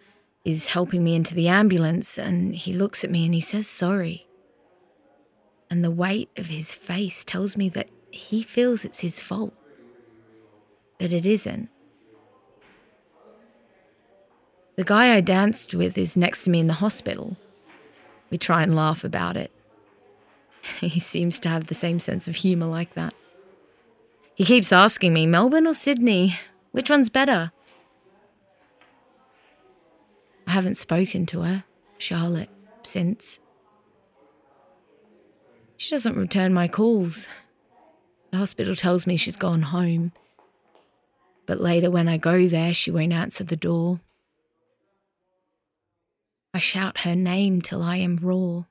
is 0.44 0.66
helping 0.66 1.04
me 1.04 1.14
into 1.14 1.34
the 1.34 1.46
ambulance 1.46 2.18
and 2.18 2.56
he 2.56 2.72
looks 2.72 3.04
at 3.04 3.10
me 3.10 3.24
and 3.24 3.34
he 3.34 3.40
says 3.40 3.68
sorry. 3.68 4.26
And 5.70 5.84
the 5.84 5.92
weight 5.92 6.28
of 6.36 6.48
his 6.48 6.74
face 6.74 7.22
tells 7.22 7.56
me 7.56 7.68
that 7.68 7.88
he 8.10 8.42
feels 8.42 8.84
it's 8.84 9.00
his 9.00 9.20
fault. 9.20 9.54
But 10.98 11.12
it 11.12 11.24
isn't. 11.24 11.70
The 14.76 14.84
guy 14.84 15.14
I 15.14 15.20
danced 15.20 15.74
with 15.74 15.98
is 15.98 16.16
next 16.16 16.44
to 16.44 16.50
me 16.50 16.60
in 16.60 16.66
the 16.66 16.74
hospital. 16.74 17.36
We 18.30 18.38
try 18.38 18.62
and 18.62 18.74
laugh 18.74 19.04
about 19.04 19.36
it. 19.36 19.52
He 20.80 21.00
seems 21.00 21.40
to 21.40 21.48
have 21.48 21.66
the 21.66 21.74
same 21.74 21.98
sense 21.98 22.28
of 22.28 22.36
humour 22.36 22.66
like 22.66 22.94
that. 22.94 23.14
He 24.34 24.44
keeps 24.44 24.72
asking 24.72 25.12
me, 25.12 25.26
Melbourne 25.26 25.66
or 25.66 25.74
Sydney? 25.74 26.38
Which 26.72 26.90
one's 26.90 27.10
better? 27.10 27.52
I 30.46 30.52
haven't 30.52 30.76
spoken 30.76 31.26
to 31.26 31.42
her, 31.42 31.64
Charlotte, 31.98 32.50
since. 32.82 33.40
She 35.76 35.90
doesn't 35.90 36.16
return 36.16 36.52
my 36.52 36.68
calls. 36.68 37.26
The 38.30 38.38
hospital 38.38 38.74
tells 38.74 39.06
me 39.06 39.16
she's 39.16 39.36
gone 39.36 39.62
home. 39.62 40.12
But 41.46 41.60
later, 41.60 41.90
when 41.90 42.08
I 42.08 42.16
go 42.16 42.48
there, 42.48 42.72
she 42.74 42.90
won't 42.90 43.12
answer 43.12 43.44
the 43.44 43.56
door. 43.56 44.00
I 46.52 46.58
shout 46.58 47.00
her 47.00 47.14
name 47.14 47.62
till 47.62 47.82
I 47.82 47.96
am 47.96 48.16
raw. 48.16 48.64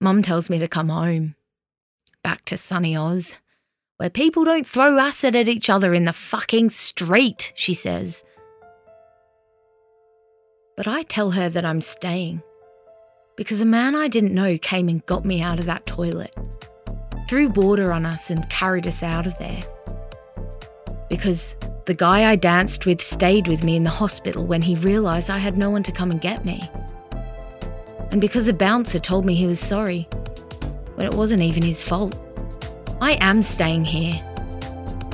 Mum 0.00 0.22
tells 0.22 0.48
me 0.48 0.58
to 0.58 0.68
come 0.68 0.88
home, 0.88 1.34
back 2.22 2.44
to 2.46 2.56
sunny 2.56 2.96
Oz, 2.96 3.34
where 3.96 4.10
people 4.10 4.44
don't 4.44 4.66
throw 4.66 4.98
acid 4.98 5.34
at 5.34 5.48
each 5.48 5.68
other 5.68 5.94
in 5.94 6.04
the 6.04 6.12
fucking 6.12 6.70
street, 6.70 7.52
she 7.56 7.74
says. 7.74 8.22
But 10.76 10.86
I 10.86 11.02
tell 11.02 11.30
her 11.32 11.48
that 11.48 11.64
I'm 11.64 11.80
staying 11.80 12.42
because 13.36 13.60
a 13.60 13.66
man 13.66 13.94
I 13.94 14.08
didn't 14.08 14.34
know 14.34 14.56
came 14.58 14.88
and 14.88 15.04
got 15.06 15.24
me 15.24 15.42
out 15.42 15.58
of 15.58 15.66
that 15.66 15.86
toilet, 15.86 16.34
threw 17.28 17.48
water 17.48 17.92
on 17.92 18.06
us, 18.06 18.30
and 18.30 18.48
carried 18.50 18.86
us 18.86 19.02
out 19.02 19.26
of 19.26 19.36
there. 19.38 19.62
Because 21.08 21.56
the 21.86 21.94
guy 21.94 22.28
I 22.28 22.34
danced 22.34 22.84
with 22.84 23.00
stayed 23.00 23.46
with 23.46 23.62
me 23.62 23.76
in 23.76 23.84
the 23.84 23.90
hospital 23.90 24.44
when 24.44 24.60
he 24.60 24.74
realised 24.74 25.30
I 25.30 25.38
had 25.38 25.56
no 25.56 25.70
one 25.70 25.84
to 25.84 25.92
come 25.92 26.10
and 26.10 26.20
get 26.20 26.44
me. 26.44 26.68
And 28.10 28.20
because 28.20 28.48
a 28.48 28.52
bouncer 28.52 28.98
told 28.98 29.24
me 29.24 29.36
he 29.36 29.46
was 29.46 29.60
sorry 29.60 30.08
when 30.96 31.06
it 31.06 31.14
wasn't 31.14 31.42
even 31.42 31.62
his 31.62 31.84
fault. 31.84 32.18
I 33.00 33.12
am 33.20 33.44
staying 33.44 33.84
here. 33.84 34.20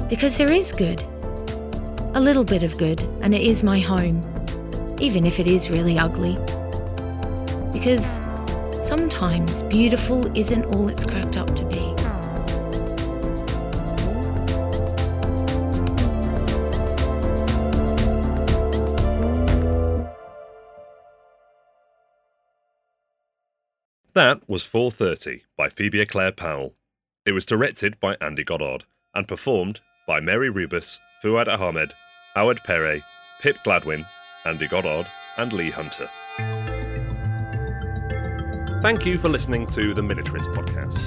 Because 0.08 0.38
there 0.38 0.50
is 0.50 0.72
good. 0.72 1.02
A 2.14 2.20
little 2.20 2.44
bit 2.44 2.62
of 2.62 2.78
good, 2.78 3.02
and 3.20 3.34
it 3.34 3.42
is 3.42 3.62
my 3.62 3.78
home. 3.78 4.22
Even 4.98 5.26
if 5.26 5.38
it 5.40 5.46
is 5.46 5.68
really 5.68 5.98
ugly. 5.98 6.38
Because 7.70 8.22
sometimes 8.80 9.62
beautiful 9.64 10.34
isn't 10.34 10.64
all 10.74 10.88
it's 10.88 11.04
cracked 11.04 11.36
up 11.36 11.54
to 11.54 11.64
be. 11.66 11.91
That 24.14 24.46
was 24.46 24.62
4.30 24.62 25.40
by 25.56 25.70
Phoebe 25.70 26.02
Eclair-Powell. 26.02 26.74
It 27.24 27.32
was 27.32 27.46
directed 27.46 27.98
by 27.98 28.18
Andy 28.20 28.44
Goddard 28.44 28.84
and 29.14 29.26
performed 29.26 29.80
by 30.06 30.20
Mary 30.20 30.50
Roubos, 30.50 30.98
Fuad 31.22 31.46
Ahammed, 31.46 31.92
Howard 32.34 32.60
Perret, 32.62 33.00
Pip 33.40 33.56
Gladwin, 33.64 34.04
Andy 34.44 34.68
Goddard, 34.68 35.06
and 35.38 35.54
Lee 35.54 35.70
Hunter. 35.70 36.10
Thank 38.82 39.06
you 39.06 39.16
for 39.16 39.30
listening 39.30 39.66
to 39.68 39.94
the 39.94 40.02
Miniaturist 40.02 40.54
podcast. 40.54 40.98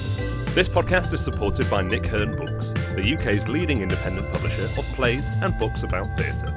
This 0.54 0.68
podcast 0.68 1.12
is 1.12 1.20
supported 1.20 1.70
by 1.70 1.82
Nick 1.82 2.06
Hern 2.06 2.34
Books, 2.34 2.72
the 2.96 3.16
UK's 3.16 3.48
leading 3.48 3.82
independent 3.82 4.28
publisher 4.32 4.64
of 4.64 4.84
plays 4.94 5.30
and 5.42 5.56
books 5.60 5.84
about 5.84 6.08
theatre. 6.18 6.52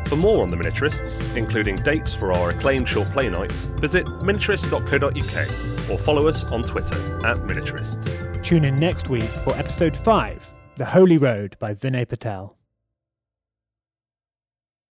For 0.08 0.16
more 0.16 0.42
on 0.42 0.50
the 0.50 0.56
Miniaturists, 0.56 1.36
including 1.36 1.76
dates 1.76 2.14
for 2.14 2.32
our 2.32 2.48
acclaimed 2.50 2.88
short 2.88 3.10
play 3.10 3.28
nights, 3.28 3.66
visit 3.78 4.06
miniaturist.co.uk 4.06 5.90
or 5.90 5.98
follow 5.98 6.26
us 6.26 6.44
on 6.46 6.62
Twitter 6.62 6.96
at 7.26 7.36
Miniaturists. 7.38 8.42
Tune 8.42 8.64
in 8.64 8.78
next 8.78 9.10
week 9.10 9.22
for 9.22 9.54
episode 9.56 9.94
5 9.94 10.54
The 10.76 10.86
Holy 10.86 11.18
Road 11.18 11.56
by 11.58 11.74
Vinay 11.74 12.08
Patel. 12.08 12.57